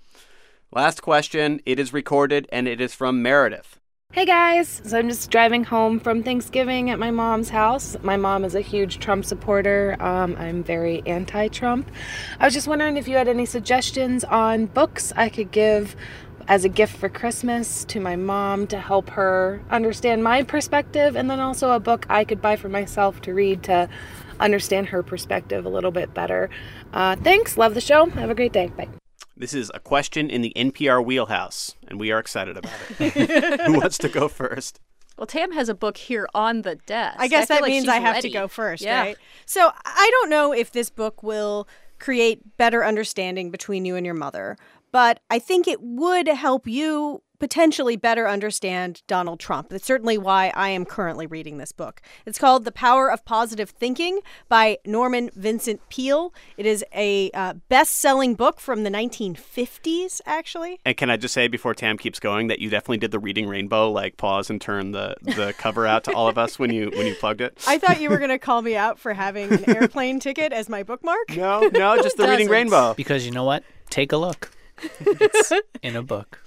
Last 0.70 1.02
question. 1.02 1.60
It 1.66 1.78
is 1.78 1.92
recorded 1.92 2.48
and 2.50 2.66
it 2.66 2.80
is 2.80 2.94
from 2.94 3.20
Meredith. 3.20 3.78
Hey 4.12 4.26
guys, 4.26 4.82
so 4.84 4.98
I'm 4.98 5.08
just 5.08 5.30
driving 5.30 5.64
home 5.64 5.98
from 5.98 6.22
Thanksgiving 6.22 6.90
at 6.90 6.98
my 6.98 7.10
mom's 7.10 7.48
house. 7.48 7.96
My 8.02 8.18
mom 8.18 8.44
is 8.44 8.54
a 8.54 8.60
huge 8.60 8.98
Trump 8.98 9.24
supporter. 9.24 9.96
Um, 10.00 10.36
I'm 10.38 10.62
very 10.62 11.02
anti 11.06 11.48
Trump. 11.48 11.90
I 12.38 12.44
was 12.44 12.52
just 12.52 12.68
wondering 12.68 12.98
if 12.98 13.08
you 13.08 13.16
had 13.16 13.26
any 13.26 13.46
suggestions 13.46 14.22
on 14.22 14.66
books 14.66 15.14
I 15.16 15.30
could 15.30 15.50
give 15.50 15.96
as 16.46 16.66
a 16.66 16.68
gift 16.68 16.94
for 16.94 17.08
Christmas 17.08 17.86
to 17.86 18.00
my 18.00 18.16
mom 18.16 18.66
to 18.66 18.78
help 18.78 19.08
her 19.08 19.62
understand 19.70 20.22
my 20.22 20.42
perspective, 20.42 21.16
and 21.16 21.30
then 21.30 21.40
also 21.40 21.70
a 21.70 21.80
book 21.80 22.04
I 22.10 22.24
could 22.24 22.42
buy 22.42 22.56
for 22.56 22.68
myself 22.68 23.22
to 23.22 23.32
read 23.32 23.62
to 23.62 23.88
understand 24.38 24.88
her 24.88 25.02
perspective 25.02 25.64
a 25.64 25.70
little 25.70 25.90
bit 25.90 26.12
better. 26.12 26.50
Uh, 26.92 27.16
thanks, 27.16 27.56
love 27.56 27.72
the 27.72 27.80
show. 27.80 28.10
Have 28.10 28.28
a 28.28 28.34
great 28.34 28.52
day. 28.52 28.70
Bye. 28.76 28.90
This 29.36 29.54
is 29.54 29.70
a 29.74 29.80
question 29.80 30.28
in 30.30 30.42
the 30.42 30.52
NPR 30.56 31.04
wheelhouse, 31.04 31.74
and 31.88 31.98
we 31.98 32.12
are 32.12 32.18
excited 32.18 32.56
about 32.56 32.72
it. 32.98 33.60
Who 33.66 33.74
wants 33.80 33.98
to 33.98 34.08
go 34.08 34.28
first? 34.28 34.78
Well, 35.16 35.26
Tam 35.26 35.52
has 35.52 35.68
a 35.68 35.74
book 35.74 35.96
here 35.96 36.28
on 36.34 36.62
the 36.62 36.76
desk. 36.76 37.16
I 37.18 37.28
guess 37.28 37.48
feel 37.48 37.56
that 37.56 37.62
like 37.62 37.70
means 37.70 37.88
I 37.88 37.96
have 37.96 38.14
ready. 38.16 38.28
to 38.28 38.32
go 38.34 38.48
first, 38.48 38.82
Yeah. 38.82 39.00
right? 39.00 39.16
So 39.46 39.70
I 39.84 40.08
don't 40.20 40.30
know 40.30 40.52
if 40.52 40.72
this 40.72 40.90
book 40.90 41.22
will 41.22 41.66
create 41.98 42.56
better 42.56 42.84
understanding 42.84 43.50
between 43.50 43.84
you 43.84 43.94
and 43.96 44.04
your 44.04 44.14
mother, 44.14 44.56
but 44.92 45.20
I 45.30 45.38
think 45.38 45.66
it 45.66 45.82
would 45.82 46.28
help 46.28 46.66
you 46.66 47.22
potentially 47.42 47.96
better 47.96 48.28
understand 48.28 49.02
Donald 49.08 49.40
Trump. 49.40 49.68
That's 49.70 49.84
certainly 49.84 50.16
why 50.16 50.52
I 50.54 50.68
am 50.68 50.84
currently 50.84 51.26
reading 51.26 51.58
this 51.58 51.72
book. 51.72 52.00
It's 52.24 52.38
called 52.38 52.64
The 52.64 52.70
Power 52.70 53.10
of 53.10 53.24
Positive 53.24 53.68
Thinking 53.68 54.20
by 54.48 54.78
Norman 54.86 55.28
Vincent 55.34 55.80
Peale. 55.88 56.32
It 56.56 56.66
is 56.66 56.84
a 56.94 57.32
uh, 57.32 57.54
best 57.68 57.94
selling 57.94 58.36
book 58.36 58.60
from 58.60 58.84
the 58.84 58.90
1950s, 58.90 60.20
actually. 60.24 60.78
And 60.84 60.96
can 60.96 61.10
I 61.10 61.16
just 61.16 61.34
say 61.34 61.48
before 61.48 61.74
Tam 61.74 61.98
keeps 61.98 62.20
going 62.20 62.46
that 62.46 62.60
you 62.60 62.70
definitely 62.70 62.98
did 62.98 63.10
the 63.10 63.18
reading 63.18 63.48
rainbow, 63.48 63.90
like 63.90 64.18
pause 64.18 64.48
and 64.48 64.60
turn 64.60 64.92
the, 64.92 65.16
the 65.22 65.52
cover 65.58 65.84
out 65.84 66.04
to 66.04 66.12
all 66.12 66.28
of 66.28 66.38
us 66.38 66.60
when 66.60 66.72
you 66.72 66.92
when 66.94 67.08
you 67.08 67.16
plugged 67.16 67.40
it? 67.40 67.58
I 67.66 67.76
thought 67.76 68.00
you 68.00 68.08
were 68.08 68.18
going 68.18 68.30
to 68.30 68.38
call 68.38 68.62
me 68.62 68.76
out 68.76 69.00
for 69.00 69.14
having 69.14 69.52
an 69.52 69.68
airplane 69.68 70.20
ticket 70.20 70.52
as 70.52 70.68
my 70.68 70.84
bookmark. 70.84 71.36
No, 71.36 71.68
no, 71.72 71.96
just 71.96 72.18
the 72.18 72.28
reading 72.28 72.48
rainbow. 72.48 72.94
Because 72.94 73.26
you 73.26 73.32
know 73.32 73.42
what? 73.42 73.64
Take 73.90 74.12
a 74.12 74.16
look. 74.16 74.52
It's 74.78 75.52
in 75.82 75.96
a 75.96 76.02
book. 76.02 76.42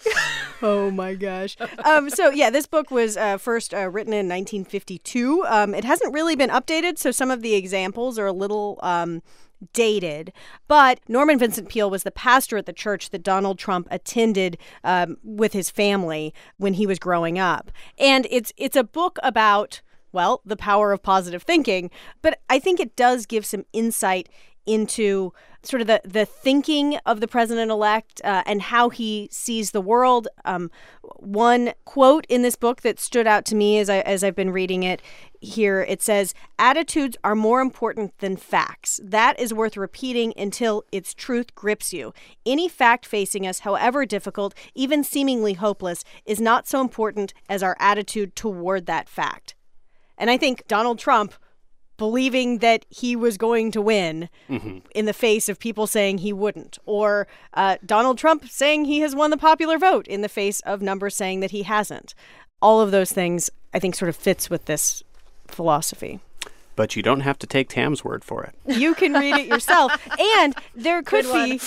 Oh 0.61 0.91
my 0.91 1.15
gosh. 1.15 1.57
Um, 1.83 2.09
so, 2.09 2.29
yeah, 2.29 2.49
this 2.49 2.65
book 2.65 2.91
was 2.91 3.17
uh, 3.17 3.37
first 3.37 3.73
uh, 3.73 3.89
written 3.89 4.13
in 4.13 4.27
1952. 4.27 5.43
Um, 5.47 5.73
it 5.73 5.83
hasn't 5.83 6.13
really 6.13 6.35
been 6.35 6.49
updated, 6.49 6.97
so 6.97 7.11
some 7.11 7.31
of 7.31 7.41
the 7.41 7.55
examples 7.55 8.17
are 8.19 8.27
a 8.27 8.33
little. 8.33 8.79
Um, 8.83 9.21
dated 9.71 10.33
but 10.67 10.99
norman 11.07 11.39
vincent 11.39 11.69
peale 11.69 11.89
was 11.89 12.03
the 12.03 12.11
pastor 12.11 12.57
at 12.57 12.65
the 12.65 12.73
church 12.73 13.09
that 13.09 13.23
donald 13.23 13.57
trump 13.57 13.87
attended 13.89 14.57
um, 14.83 15.17
with 15.23 15.53
his 15.53 15.69
family 15.69 16.33
when 16.57 16.73
he 16.73 16.85
was 16.85 16.99
growing 16.99 17.39
up 17.39 17.71
and 17.97 18.27
it's 18.29 18.51
it's 18.57 18.75
a 18.75 18.83
book 18.83 19.17
about 19.23 19.81
well 20.11 20.41
the 20.45 20.57
power 20.57 20.91
of 20.91 21.01
positive 21.01 21.41
thinking 21.41 21.89
but 22.21 22.39
i 22.49 22.59
think 22.59 22.81
it 22.81 22.97
does 22.97 23.25
give 23.25 23.45
some 23.45 23.63
insight 23.71 24.27
into 24.65 25.33
sort 25.63 25.81
of 25.81 25.87
the, 25.87 26.01
the 26.03 26.25
thinking 26.25 26.97
of 27.05 27.19
the 27.19 27.27
president 27.27 27.71
elect 27.71 28.21
uh, 28.23 28.43
and 28.45 28.61
how 28.61 28.89
he 28.89 29.27
sees 29.31 29.71
the 29.71 29.81
world. 29.81 30.27
Um, 30.45 30.69
one 31.17 31.73
quote 31.85 32.25
in 32.29 32.43
this 32.43 32.55
book 32.55 32.81
that 32.81 32.99
stood 32.99 33.25
out 33.25 33.45
to 33.45 33.55
me 33.55 33.79
as, 33.79 33.89
I, 33.89 33.99
as 34.01 34.23
I've 34.23 34.35
been 34.35 34.51
reading 34.51 34.83
it 34.83 35.01
here 35.45 35.81
it 35.81 36.01
says, 36.01 36.33
Attitudes 36.59 37.17
are 37.23 37.35
more 37.35 37.61
important 37.61 38.17
than 38.17 38.35
facts. 38.35 38.99
That 39.03 39.39
is 39.39 39.53
worth 39.53 39.77
repeating 39.77 40.33
until 40.35 40.83
its 40.91 41.13
truth 41.13 41.55
grips 41.55 41.93
you. 41.93 42.13
Any 42.45 42.67
fact 42.67 43.05
facing 43.05 43.47
us, 43.47 43.59
however 43.59 44.05
difficult, 44.05 44.53
even 44.73 45.03
seemingly 45.03 45.53
hopeless, 45.53 46.03
is 46.25 46.41
not 46.41 46.67
so 46.67 46.81
important 46.81 47.33
as 47.47 47.63
our 47.63 47.77
attitude 47.79 48.35
toward 48.35 48.85
that 48.87 49.07
fact. 49.07 49.55
And 50.17 50.29
I 50.29 50.37
think 50.37 50.67
Donald 50.67 50.99
Trump 50.99 51.33
believing 51.97 52.59
that 52.59 52.85
he 52.89 53.15
was 53.15 53.37
going 53.37 53.71
to 53.71 53.81
win 53.81 54.29
in 54.93 55.05
the 55.05 55.13
face 55.13 55.47
of 55.49 55.59
people 55.59 55.87
saying 55.87 56.19
he 56.19 56.33
wouldn't, 56.33 56.77
or 56.85 57.27
uh, 57.53 57.77
Donald 57.85 58.17
Trump 58.17 58.47
saying 58.49 58.85
he 58.85 58.99
has 58.99 59.15
won 59.15 59.29
the 59.29 59.37
popular 59.37 59.77
vote 59.77 60.07
in 60.07 60.21
the 60.21 60.29
face 60.29 60.59
of 60.61 60.81
numbers 60.81 61.15
saying 61.15 61.39
that 61.39 61.51
he 61.51 61.63
hasn't. 61.63 62.13
All 62.61 62.81
of 62.81 62.91
those 62.91 63.11
things, 63.11 63.49
I 63.73 63.79
think, 63.79 63.95
sort 63.95 64.09
of 64.09 64.15
fits 64.15 64.49
with 64.49 64.65
this 64.65 65.03
philosophy. 65.47 66.19
But 66.75 66.95
you 66.95 67.01
don't 67.01 67.21
have 67.21 67.39
to 67.39 67.47
take 67.47 67.69
Tam's 67.69 68.03
word 68.03 68.25
for 68.25 68.43
it. 68.43 68.53
You 68.65 68.95
can 68.95 69.13
read 69.13 69.35
it 69.35 69.47
yourself, 69.47 69.93
and 70.19 70.55
there 70.75 71.01
could 71.01 71.23
be. 71.23 71.61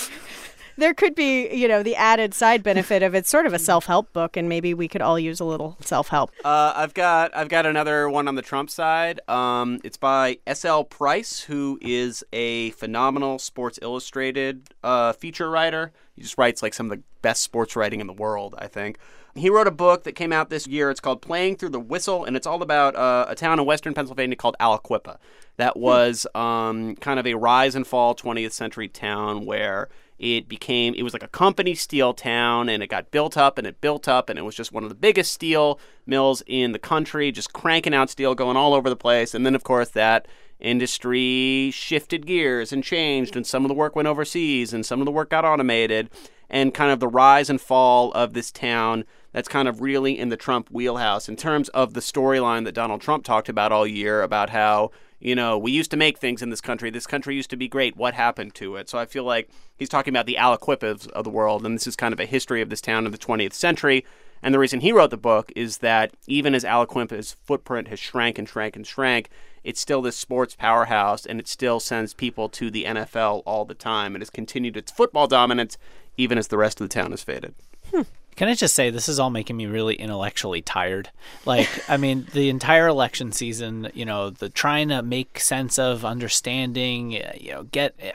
There 0.79 0.95
could 0.95 1.17
be, 1.17 1.53
you 1.53 1.67
know, 1.67 1.83
the 1.83 1.97
added 1.97 2.35
side 2.35 2.62
benefit 2.62 3.03
of 3.03 3.12
it's 3.12 3.29
sort 3.29 3.47
of 3.47 3.53
a 3.53 3.59
self-help 3.71 4.12
book, 4.12 4.37
and 4.37 4.49
maybe 4.49 4.75
we 4.75 4.87
could 4.87 5.03
all 5.03 5.19
use 5.19 5.41
a 5.41 5.45
little 5.45 5.77
self-help. 5.81 6.31
Uh, 6.45 6.73
I've 6.77 6.95
got 6.95 7.37
I've 7.37 7.49
got 7.49 7.67
another 7.67 8.09
one 8.09 8.29
on 8.29 8.37
the 8.37 8.43
Trump 8.43 8.71
side. 8.71 9.21
Um, 9.29 9.81
it's 9.83 9.97
by 9.97 10.38
S.L. 10.47 10.85
Price, 10.85 11.41
who 11.41 11.79
is 11.83 12.23
a 12.33 12.71
phenomenal 12.71 13.41
Sports 13.41 13.81
Illustrated 13.83 14.69
uh, 14.85 15.12
feature 15.14 15.51
writer. 15.51 15.93
He 16.14 16.23
just 16.23 16.38
writes 16.38 16.62
like 16.62 16.75
some 16.75 16.91
of 16.91 16.97
the 16.97 17.03
best 17.23 17.43
sports 17.43 17.75
writing 17.75 18.01
in 18.01 18.07
the 18.07 18.12
world, 18.12 18.55
I 18.57 18.69
think. 18.69 18.99
He 19.35 19.51
wrote 19.51 19.67
a 19.67 19.73
book 19.73 20.05
that 20.05 20.12
came 20.12 20.33
out 20.33 20.51
this 20.51 20.67
year. 20.67 20.91
It's 20.91 21.01
called 21.01 21.23
Playing 21.23 21.57
Through 21.57 21.71
the 21.71 21.81
Whistle, 21.81 22.25
and 22.25 22.37
it's 22.37 22.47
all 22.47 22.62
about 22.62 22.97
uh, 22.97 23.27
a 23.29 23.35
town 23.35 23.59
in 23.59 23.67
western 23.67 23.95
Pennsylvania 23.95 24.37
called 24.37 24.57
Aliquippa. 24.61 25.19
That 25.57 25.77
was 25.77 26.27
um, 26.35 26.97
kind 26.97 27.21
of 27.21 27.27
a 27.27 27.35
rise 27.35 27.75
and 27.75 27.87
fall 27.87 28.14
20th 28.14 28.53
century 28.53 28.88
town 28.88 29.45
where 29.45 29.88
it 30.19 30.49
became 30.49 30.95
it 30.95 31.03
was 31.03 31.13
like 31.13 31.23
a 31.23 31.29
company 31.29 31.75
steel 31.75 32.13
town 32.13 32.69
and 32.69 32.83
it 32.83 32.89
got 32.89 33.11
built 33.11 33.37
up 33.37 33.57
and 33.57 33.67
it 33.67 33.81
built 33.81 34.09
up 34.09 34.29
and 34.29 34.39
it 34.39 34.43
was 34.43 34.55
just 34.55 34.73
one 34.73 34.83
of 34.83 34.89
the 34.89 34.95
biggest 34.95 35.33
steel 35.33 35.79
mills 36.07 36.43
in 36.47 36.73
the 36.73 36.79
country 36.79 37.31
just 37.31 37.53
cranking 37.53 37.95
out 37.95 38.11
steel 38.11 38.35
going 38.35 38.57
all 38.57 38.75
over 38.75 38.89
the 38.89 38.97
place. 38.97 39.35
And 39.35 39.47
then 39.47 39.55
of 39.55 39.65
course 39.65 39.91
that 39.91 40.27
industry 40.59 41.71
shifted 41.73 42.27
gears 42.27 42.73
and 42.73 42.83
changed 42.83 43.37
and 43.37 43.47
some 43.47 43.65
of 43.65 43.69
the 43.69 43.75
work 43.75 43.95
went 43.95 44.09
overseas 44.09 44.73
and 44.73 44.85
some 44.85 45.01
of 45.01 45.05
the 45.07 45.13
work 45.13 45.31
got 45.31 45.45
automated 45.45 46.11
and 46.51 46.75
kind 46.75 46.91
of 46.91 46.99
the 46.99 47.09
rise 47.09 47.49
and 47.49 47.61
fall 47.61 48.11
of 48.13 48.33
this 48.33 48.51
town 48.51 49.05
that's 49.33 49.49
kind 49.49 49.69
of 49.69 49.81
really 49.81 50.19
in 50.19 50.31
the 50.31 50.37
Trump 50.37 50.69
wheelhouse. 50.71 51.29
In 51.29 51.37
terms 51.37 51.69
of 51.71 51.93
the 51.93 52.01
storyline 52.01 52.65
that 52.65 52.75
Donald 52.75 53.03
Trump 53.03 53.25
talked 53.25 53.49
about 53.49 53.71
all 53.71 53.87
year 53.87 54.23
about 54.23 54.51
how 54.51 54.91
you 55.21 55.35
know, 55.35 55.59
we 55.59 55.73
used 55.73 55.91
to 55.91 55.97
make 55.97 56.19
things 56.19 56.43
in 56.43 56.51
this 56.51 56.61
country. 56.61 56.91
This 56.91 57.07
country 57.07 57.35
used 57.35 57.51
to 57.51 57.57
be 57.57 57.69
great. 57.69 57.97
What 57.97 58.15
happened 58.15 58.55
to 58.57 58.77
it? 58.77 58.89
So 58.89 58.99
I 58.99 59.07
feel 59.07 59.25
like 59.25 59.51
he's 59.77 59.89
talking 59.89 60.13
about 60.13 60.27
the 60.27 60.37
Aliquippas 60.37 61.09
of 61.11 61.25
the 61.25 61.31
world, 61.31 61.65
and 61.67 61.75
this 61.75 61.87
is 61.87 61.97
kind 61.97 62.13
of 62.13 62.21
a 62.21 62.27
history 62.27 62.63
of 62.63 62.71
this 62.71 62.81
town 62.81 63.05
in 63.05 63.13
the 63.13 63.19
20th 63.19 63.53
century. 63.53 64.05
And 64.43 64.55
the 64.55 64.59
reason 64.59 64.81
he 64.81 64.93
wrote 64.93 65.11
the 65.11 65.17
book 65.17 65.51
is 65.57 65.79
that 65.79 66.13
even 66.29 66.55
as 66.55 66.63
Aliquippa's 66.63 67.37
footprint 67.45 67.89
has 67.89 67.99
shrank 67.99 68.39
and 68.39 68.49
shrank 68.49 68.77
and 68.77 68.87
shrank, 68.87 69.29
it's 69.65 69.81
still 69.81 70.01
this 70.01 70.17
sports 70.17 70.55
powerhouse, 70.55 71.27
and 71.27 71.41
it 71.41 71.49
still 71.49 71.81
sends 71.81 72.15
people 72.15 72.49
to 72.51 72.71
the 72.71 72.85
NFL 72.85 73.43
all 73.45 73.65
the 73.65 73.75
time. 73.75 74.15
It 74.15 74.21
has 74.21 74.31
continued 74.31 74.77
its 74.77 74.93
football 74.93 75.27
dominance 75.27 75.77
even 76.17 76.39
as 76.39 76.49
the 76.49 76.59
rest 76.59 76.81
of 76.81 76.89
the 76.89 76.95
town 76.95 77.11
has 77.11 77.23
faded. 77.23 77.55
Hmm. 77.93 78.03
Can 78.38 78.46
I 78.48 78.55
just 78.55 78.74
say 78.77 78.90
this 78.90 79.09
is 79.09 79.18
all 79.18 79.31
making 79.31 79.57
me 79.57 79.66
really 79.66 79.96
intellectually 79.96 80.62
tired? 80.62 81.11
Like, 81.44 81.68
I 81.90 81.96
mean, 81.96 82.29
the 82.33 82.48
entire 82.51 82.87
election 82.87 83.33
season, 83.33 83.90
you 83.94 84.05
know, 84.05 84.31
the 84.31 84.48
trying 84.48 84.90
to 84.90 85.03
make 85.03 85.40
sense 85.40 85.77
of 85.77 86.05
understanding, 86.05 87.16
uh, 87.16 87.33
you 87.37 87.51
know, 87.51 87.64
get. 87.64 87.94
uh, 88.01 88.11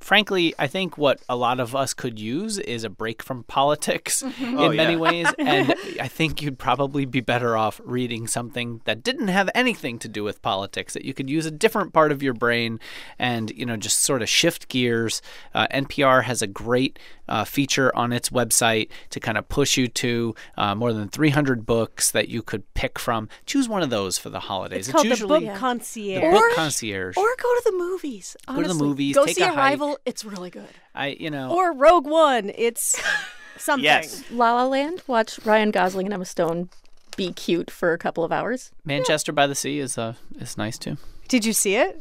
Frankly, 0.00 0.54
I 0.58 0.68
think 0.68 0.96
what 0.96 1.20
a 1.28 1.36
lot 1.36 1.60
of 1.60 1.76
us 1.76 1.92
could 1.92 2.18
use 2.18 2.58
is 2.58 2.82
a 2.82 2.88
break 2.88 3.22
from 3.22 3.42
politics 3.44 4.22
in 4.40 4.56
Oh, 4.58 4.72
many 4.72 4.94
yeah. 4.94 4.98
ways, 4.98 5.26
and 5.38 5.74
I 6.00 6.08
think 6.08 6.40
you'd 6.40 6.58
probably 6.58 7.04
be 7.04 7.20
better 7.20 7.56
off 7.56 7.80
reading 7.84 8.26
something 8.26 8.80
that 8.84 9.02
didn't 9.04 9.28
have 9.28 9.50
anything 9.54 9.98
to 10.00 10.08
do 10.08 10.24
with 10.24 10.40
politics. 10.40 10.94
That 10.94 11.04
you 11.04 11.12
could 11.14 11.28
use 11.28 11.46
a 11.46 11.50
different 11.50 11.92
part 11.92 12.10
of 12.10 12.22
your 12.22 12.32
brain, 12.32 12.80
and 13.18 13.50
you 13.50 13.66
know, 13.66 13.76
just 13.76 14.00
sort 14.02 14.22
of 14.22 14.28
shift 14.30 14.68
gears. 14.68 15.20
Uh, 15.54 15.66
NPR 15.70 16.22
has 16.24 16.40
a 16.42 16.46
great 16.46 16.98
uh, 17.28 17.44
feature 17.44 17.94
on 17.94 18.10
its 18.12 18.30
website 18.30 18.88
to 19.10 19.20
kind 19.20 19.36
of 19.36 19.46
push 19.50 19.67
you 19.76 19.88
to 19.88 20.34
uh, 20.56 20.74
more 20.74 20.92
than 20.92 21.08
300 21.08 21.66
books 21.66 22.10
that 22.12 22.28
you 22.28 22.42
could 22.42 22.62
pick 22.74 22.98
from. 22.98 23.28
Choose 23.46 23.68
one 23.68 23.82
of 23.82 23.90
those 23.90 24.16
for 24.18 24.30
the 24.30 24.40
holidays. 24.40 24.88
It's 24.88 24.92
called 24.92 25.04
the 25.06 25.10
usually 25.10 25.40
Book 25.46 25.52
the 25.54 25.58
Concierge. 25.58 26.22
book 26.32 26.42
Or- 26.42 26.54
concierge. 26.54 27.16
Or 27.16 27.24
go 27.36 27.54
to 27.54 27.62
the 27.66 27.72
movies. 27.76 28.36
Go 28.46 28.62
to 28.62 28.68
the 28.68 28.74
movies, 28.74 29.14
Go 29.14 29.26
take 29.26 29.36
see 29.36 29.42
a 29.42 29.48
hike. 29.48 29.56
Arrival. 29.56 29.98
It's 30.06 30.24
really 30.24 30.50
good. 30.50 30.68
I, 30.94 31.08
you 31.08 31.30
know, 31.30 31.50
or 31.52 31.72
Rogue 31.72 32.06
One. 32.06 32.50
It's 32.54 33.00
something. 33.58 33.84
Yes. 33.84 34.24
La 34.30 34.54
La 34.54 34.66
Land. 34.66 35.02
Watch 35.06 35.38
Ryan 35.44 35.70
Gosling 35.70 36.06
and 36.06 36.14
Emma 36.14 36.24
Stone 36.24 36.70
be 37.16 37.32
cute 37.32 37.70
for 37.70 37.92
a 37.92 37.98
couple 37.98 38.22
of 38.24 38.30
hours. 38.32 38.70
Manchester 38.84 39.32
by 39.32 39.46
the 39.46 39.54
Sea 39.54 39.80
is 39.80 39.98
uh, 39.98 40.14
is 40.40 40.56
nice 40.56 40.78
too. 40.78 40.96
Did 41.28 41.44
you 41.44 41.52
see 41.52 41.74
it? 41.76 42.00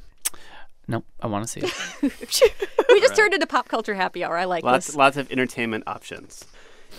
No, 0.87 1.03
I 1.19 1.27
want 1.27 1.45
to 1.45 1.49
see 1.49 1.59
it. 1.63 2.53
We 2.89 3.01
just 3.01 3.15
turned 3.17 3.33
into 3.33 3.45
pop 3.45 3.67
culture 3.67 3.93
happy 3.93 4.23
hour. 4.23 4.37
I 4.37 4.45
like 4.45 4.63
Lots, 4.63 4.87
this. 4.87 4.95
lots 4.95 5.17
of 5.17 5.29
entertainment 5.31 5.83
options. 5.85 6.45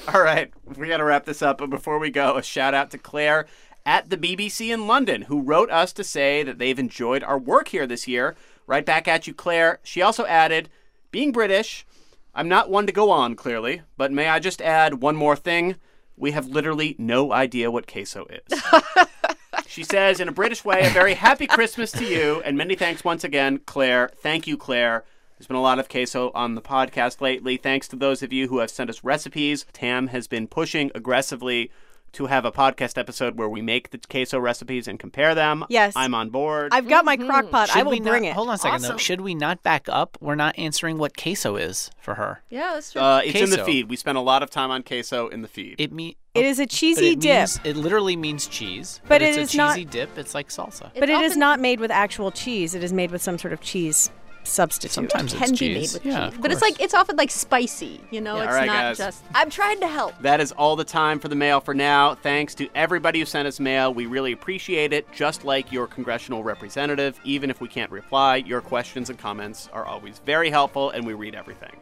All 0.14 0.22
right, 0.22 0.52
we 0.76 0.88
got 0.88 0.98
to 0.98 1.04
wrap 1.04 1.24
this 1.24 1.42
up. 1.42 1.58
But 1.58 1.70
before 1.70 1.98
we 1.98 2.11
go, 2.11 2.37
a 2.37 2.42
shout 2.42 2.74
out 2.74 2.90
to 2.92 2.98
Claire 2.98 3.46
at 3.84 4.11
the 4.11 4.16
BBC 4.16 4.72
in 4.72 4.87
London, 4.87 5.22
who 5.22 5.42
wrote 5.42 5.70
us 5.70 5.92
to 5.94 6.04
say 6.04 6.42
that 6.42 6.58
they've 6.58 6.78
enjoyed 6.78 7.22
our 7.22 7.38
work 7.38 7.68
here 7.68 7.87
this 7.87 8.06
year. 8.06 8.37
Right 8.66 8.84
back 8.84 9.08
at 9.08 9.26
you, 9.26 9.34
Claire. 9.34 9.80
She 9.82 10.02
also 10.02 10.26
added, 10.26 10.68
being 11.11 11.32
British, 11.32 11.87
I'm 12.34 12.48
not 12.48 12.70
one 12.70 12.87
to 12.87 12.92
go 12.92 13.11
on, 13.11 13.34
clearly, 13.34 13.82
but 13.96 14.12
may 14.12 14.28
I 14.28 14.38
just 14.38 14.61
add 14.61 15.00
one 15.00 15.16
more 15.16 15.37
thing? 15.37 15.76
We 16.16 16.32
have 16.32 16.46
literally 16.48 16.94
no 16.98 17.32
idea 17.32 17.70
what 17.70 17.90
queso 17.90 18.26
is. 18.26 18.62
She 19.78 19.84
says, 19.84 20.18
in 20.18 20.28
a 20.28 20.32
British 20.32 20.64
way, 20.64 20.87
a 20.87 20.90
very 20.90 21.14
happy 21.14 21.46
Christmas 21.46 21.92
to 21.92 22.04
you, 22.04 22.42
and 22.44 22.56
many 22.56 22.74
thanks 22.74 23.04
once 23.04 23.22
again, 23.22 23.61
Claire. 23.66 24.11
Thank 24.16 24.46
you, 24.46 24.56
Claire. 24.56 25.04
There's 25.38 25.46
been 25.46 25.57
a 25.57 25.62
lot 25.62 25.79
of 25.79 25.88
queso 25.88 26.33
on 26.35 26.57
the 26.57 26.61
podcast 26.62 27.20
lately. 27.20 27.57
Thanks 27.57 27.87
to 27.88 27.96
those 27.96 28.24
of 28.24 28.33
you 28.33 28.48
who 28.48 28.59
have 28.59 28.70
sent 28.70 28.90
us 28.90 29.05
recipes. 29.05 29.66
Tam 29.72 30.09
has 30.09 30.27
been 30.27 30.48
pushing 30.48 30.90
aggressively 30.96 31.70
to 32.11 32.27
have 32.27 32.44
a 32.44 32.51
podcast 32.51 32.98
episode 32.98 33.38
where 33.38 33.48
we 33.48 33.62
make 33.62 33.90
the 33.90 33.98
queso 34.11 34.40
recipes 34.40 34.88
and 34.88 34.98
compare 34.98 35.37
them. 35.37 35.64
Yes. 35.68 35.92
I'm 35.94 36.12
on 36.14 36.31
board. 36.31 36.70
I've 36.72 36.88
got 36.88 37.05
my 37.05 37.16
crock 37.16 37.51
pot. 37.51 37.70
I 37.70 37.74
Should 37.74 37.85
will 37.85 37.92
we 37.92 38.01
bring 38.01 38.22
not, 38.24 38.31
it. 38.31 38.35
Hold 38.35 38.48
on 38.48 38.55
a 38.55 38.59
second, 38.59 38.83
though. 38.83 38.96
Should 38.96 39.20
we 39.20 39.35
not 39.37 39.62
back 39.62 39.88
up? 39.88 40.18
We're 40.20 40.35
not 40.35 40.59
answering 40.59 40.98
what 40.98 41.16
queso 41.16 41.55
is 41.55 41.90
for 42.01 42.14
her. 42.14 42.42
yeah, 42.51 42.72
that's 42.74 42.90
true. 42.92 43.01
uh, 43.03 43.20
it's 43.24 43.38
in 43.40 43.51
the 43.51 43.62
feed. 43.64 43.88
We 43.88 43.94
spent 43.96 44.18
a 44.18 44.22
lot 44.22 44.42
of 44.42 44.51
time 44.51 44.70
on 44.72 44.83
queso 44.83 45.29
in 45.29 45.42
the 45.42 45.48
feed. 45.48 45.77
It 45.79 45.92
mean 45.92 46.14
It 46.35 46.46
is 46.46 46.59
a 46.59 46.66
cheesy 46.66 47.11
it 47.11 47.20
dip, 47.20 47.37
means- 47.38 47.61
it 47.62 47.77
literally 47.77 48.16
means 48.16 48.48
cheese, 48.48 49.01
But 49.07 49.22
it's 49.22 49.37
it 49.37 49.40
a 49.40 49.42
is 49.42 49.55
not- 49.55 49.74
cheesy 49.77 49.85
dip. 49.85 50.18
It's 50.18 50.35
like 50.35 50.48
salsa. 50.48 50.90
but 50.98 51.09
it 51.11 51.20
is 51.20 51.33
often- 51.33 51.38
not 51.40 51.61
made 51.61 51.79
with 51.79 51.92
actual 51.92 52.33
cheese. 52.33 52.74
It 52.74 52.83
is 52.83 52.92
made 52.92 53.12
with 53.12 53.22
some 53.22 53.38
sort 53.38 53.53
of 53.53 53.61
cheese 53.61 54.11
substitute. 54.48 54.92
Sometimes 54.92 55.32
can 55.32 55.42
it's 55.42 55.50
be 55.52 55.56
cheese. 55.56 55.94
made 55.94 56.02
with 56.04 56.06
yeah, 56.12 56.30
cheese, 56.30 56.38
but 56.40 56.50
it's 56.52 56.62
like 56.62 56.80
it's 56.80 56.94
often 56.94 57.16
like 57.16 57.30
spicy. 57.30 58.00
You 58.11 58.20
know, 58.20 58.37
Yeah, 58.37 58.42
it's 58.44 58.52
all 58.52 58.58
right, 58.58 58.66
not 58.66 58.74
guys. 58.74 58.98
just. 58.98 59.24
I'm 59.34 59.50
trying 59.50 59.80
to 59.80 59.88
help. 59.88 60.14
That 60.20 60.40
is 60.40 60.52
all 60.52 60.76
the 60.76 60.84
time 60.84 61.18
for 61.18 61.28
the 61.28 61.37
mail 61.37 61.61
for 61.61 61.74
now. 61.74 62.14
Thanks 62.14 62.54
to 62.56 62.68
everybody 62.74 63.18
who 63.20 63.24
sent 63.24 63.46
us 63.48 63.61
mail. 63.61 63.92
We 63.94 64.06
really 64.06 64.32
appreciate 64.32 64.92
it. 64.92 65.11
Just 65.12 65.44
like 65.44 65.70
your 65.72 65.87
congressional 65.87 66.42
representative, 66.42 67.18
even 67.24 67.50
if 67.50 67.61
we 67.61 67.68
can't 67.68 67.90
reply, 67.90 68.37
your 68.37 68.61
questions 68.61 69.11
and 69.11 69.18
comments 69.18 69.68
are 69.72 69.84
always 69.84 70.18
very 70.20 70.50
helpful, 70.50 70.90
and 70.90 71.06
we 71.06 71.14
read 71.14 71.34
everything. 71.34 71.76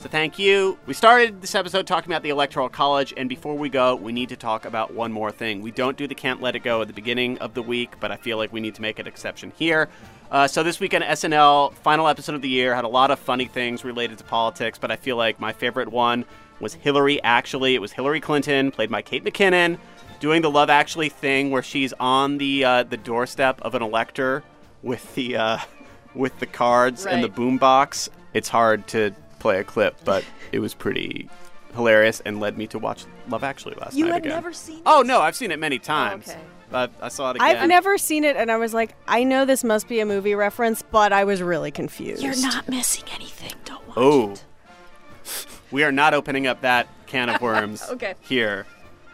So 0.00 0.08
thank 0.08 0.38
you. 0.38 0.78
We 0.86 0.94
started 0.94 1.40
this 1.42 1.56
episode 1.56 1.88
talking 1.88 2.12
about 2.12 2.22
the 2.22 2.28
Electoral 2.30 2.68
College, 2.68 3.12
and 3.16 3.28
before 3.28 3.56
we 3.56 3.68
go, 3.68 3.96
we 3.96 4.12
need 4.12 4.28
to 4.28 4.36
talk 4.36 4.64
about 4.64 4.94
one 4.94 5.10
more 5.10 5.32
thing. 5.32 5.60
We 5.60 5.72
don't 5.72 5.96
do 5.96 6.06
the 6.06 6.14
Can't 6.14 6.40
Let 6.40 6.54
It 6.54 6.60
Go 6.60 6.80
at 6.82 6.86
the 6.86 6.94
beginning 6.94 7.36
of 7.38 7.54
the 7.54 7.62
week, 7.62 7.94
but 7.98 8.12
I 8.12 8.16
feel 8.16 8.36
like 8.36 8.52
we 8.52 8.60
need 8.60 8.76
to 8.76 8.80
make 8.82 9.00
an 9.00 9.08
exception 9.08 9.52
here. 9.58 9.88
Uh, 10.30 10.46
so 10.46 10.62
this 10.62 10.78
weekend, 10.78 11.04
SNL, 11.04 11.72
final 11.74 12.06
episode 12.06 12.34
of 12.34 12.42
the 12.42 12.48
year, 12.48 12.74
had 12.74 12.84
a 12.84 12.88
lot 12.88 13.10
of 13.10 13.18
funny 13.18 13.46
things 13.46 13.82
related 13.84 14.18
to 14.18 14.24
politics, 14.24 14.78
but 14.78 14.90
I 14.90 14.96
feel 14.96 15.16
like 15.16 15.40
my 15.40 15.52
favorite 15.52 15.88
one 15.88 16.24
was 16.60 16.74
Hillary 16.74 17.22
Actually. 17.22 17.74
It 17.74 17.80
was 17.80 17.92
Hillary 17.92 18.20
Clinton, 18.20 18.70
played 18.70 18.90
by 18.90 19.00
Kate 19.00 19.24
McKinnon, 19.24 19.78
doing 20.20 20.42
the 20.42 20.50
Love 20.50 20.68
Actually 20.68 21.08
thing 21.08 21.50
where 21.50 21.62
she's 21.62 21.94
on 21.98 22.36
the 22.38 22.64
uh, 22.64 22.82
the 22.82 22.98
doorstep 22.98 23.60
of 23.62 23.74
an 23.74 23.82
elector 23.82 24.42
with 24.82 25.14
the 25.14 25.36
uh, 25.36 25.58
with 26.14 26.38
the 26.40 26.46
cards 26.46 27.06
and 27.06 27.22
the 27.24 27.28
Right. 27.28 27.36
boombox. 27.36 28.10
It's 28.34 28.48
hard 28.50 28.86
to 28.88 29.14
play 29.38 29.60
a 29.60 29.64
clip, 29.64 29.96
but 30.04 30.24
it 30.52 30.58
was 30.58 30.74
pretty 30.74 31.30
hilarious 31.74 32.20
and 32.24 32.40
led 32.40 32.56
me 32.58 32.66
to 32.68 32.78
watch 32.78 33.04
Love 33.28 33.44
Actually 33.44 33.74
last 33.76 33.96
You 33.96 34.04
night 34.06 34.14
had 34.14 34.22
again. 34.26 34.36
never 34.36 34.52
seen 34.52 34.82
Oh 34.86 35.00
it? 35.02 35.06
no, 35.06 35.20
I've 35.20 35.36
seen 35.36 35.50
it 35.50 35.58
many 35.58 35.76
oh, 35.76 35.82
times. 35.82 36.28
okay. 36.28 36.38
But 36.70 36.90
I 37.00 37.08
saw 37.08 37.30
it 37.30 37.36
again. 37.36 37.46
I've 37.56 37.66
never 37.68 37.96
seen 37.96 38.24
it, 38.24 38.36
and 38.36 38.50
I 38.50 38.56
was 38.58 38.74
like, 38.74 38.94
I 39.06 39.24
know 39.24 39.44
this 39.46 39.64
must 39.64 39.88
be 39.88 40.00
a 40.00 40.06
movie 40.06 40.34
reference, 40.34 40.82
but 40.82 41.12
I 41.14 41.24
was 41.24 41.40
really 41.40 41.70
confused. 41.70 42.22
You're 42.22 42.38
not 42.42 42.68
missing 42.68 43.04
anything. 43.14 43.52
Don't 43.64 43.86
watch 43.88 43.96
Oh. 43.96 44.30
it. 44.32 44.44
We 45.70 45.84
are 45.84 45.92
not 45.92 46.14
opening 46.14 46.46
up 46.46 46.62
that 46.62 46.88
can 47.06 47.28
of 47.28 47.42
worms 47.42 47.82
Okay. 47.90 48.14
here. 48.20 48.64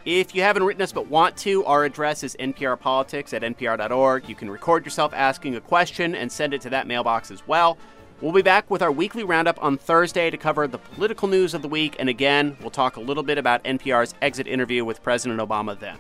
If 0.04 0.34
you 0.36 0.42
haven't 0.42 0.62
written 0.62 0.82
us 0.82 0.92
but 0.92 1.08
want 1.08 1.36
to, 1.38 1.64
our 1.64 1.84
address 1.84 2.22
is 2.22 2.36
nprpolitics 2.38 3.32
at 3.34 3.42
npr.org. 3.42 4.28
You 4.28 4.34
can 4.36 4.48
record 4.50 4.84
yourself 4.84 5.12
asking 5.14 5.56
a 5.56 5.60
question 5.60 6.14
and 6.14 6.30
send 6.30 6.54
it 6.54 6.60
to 6.60 6.70
that 6.70 6.86
mailbox 6.86 7.30
as 7.32 7.44
well. 7.48 7.76
We'll 8.24 8.32
be 8.32 8.40
back 8.40 8.70
with 8.70 8.80
our 8.80 8.90
weekly 8.90 9.22
roundup 9.22 9.62
on 9.62 9.76
Thursday 9.76 10.30
to 10.30 10.38
cover 10.38 10.66
the 10.66 10.78
political 10.78 11.28
news 11.28 11.52
of 11.52 11.60
the 11.60 11.68
week, 11.68 11.96
and 11.98 12.08
again, 12.08 12.56
we'll 12.62 12.70
talk 12.70 12.96
a 12.96 13.00
little 13.00 13.22
bit 13.22 13.36
about 13.36 13.62
NPR's 13.64 14.14
exit 14.22 14.46
interview 14.46 14.82
with 14.82 15.02
President 15.02 15.46
Obama 15.46 15.78
then. 15.78 15.98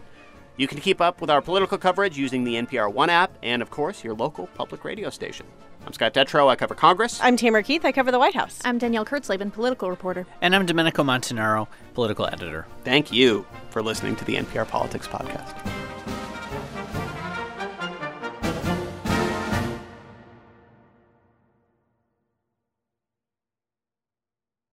You 0.56 0.66
can 0.66 0.80
keep 0.80 1.02
up 1.02 1.20
with 1.20 1.28
our 1.28 1.42
political 1.42 1.76
coverage 1.76 2.16
using 2.16 2.44
the 2.44 2.54
NPR 2.54 2.90
One 2.90 3.10
app 3.10 3.36
and, 3.42 3.60
of 3.60 3.70
course, 3.70 4.02
your 4.02 4.14
local 4.14 4.46
public 4.54 4.84
radio 4.86 5.10
station. 5.10 5.44
I'm 5.86 5.92
Scott 5.92 6.14
Detrow. 6.14 6.48
I 6.48 6.56
cover 6.56 6.74
Congress. 6.74 7.20
I'm 7.22 7.36
Tamara 7.36 7.62
Keith. 7.62 7.84
I 7.84 7.92
cover 7.92 8.10
the 8.10 8.18
White 8.18 8.34
House. 8.34 8.58
I'm 8.64 8.78
Danielle 8.78 9.04
Kurtzleben, 9.04 9.52
political 9.52 9.90
reporter. 9.90 10.26
And 10.40 10.56
I'm 10.56 10.64
Domenico 10.64 11.02
Montanaro, 11.02 11.68
political 11.92 12.26
editor. 12.26 12.66
Thank 12.84 13.12
you 13.12 13.44
for 13.68 13.82
listening 13.82 14.16
to 14.16 14.24
the 14.24 14.36
NPR 14.36 14.66
Politics 14.66 15.06
Podcast. 15.06 15.54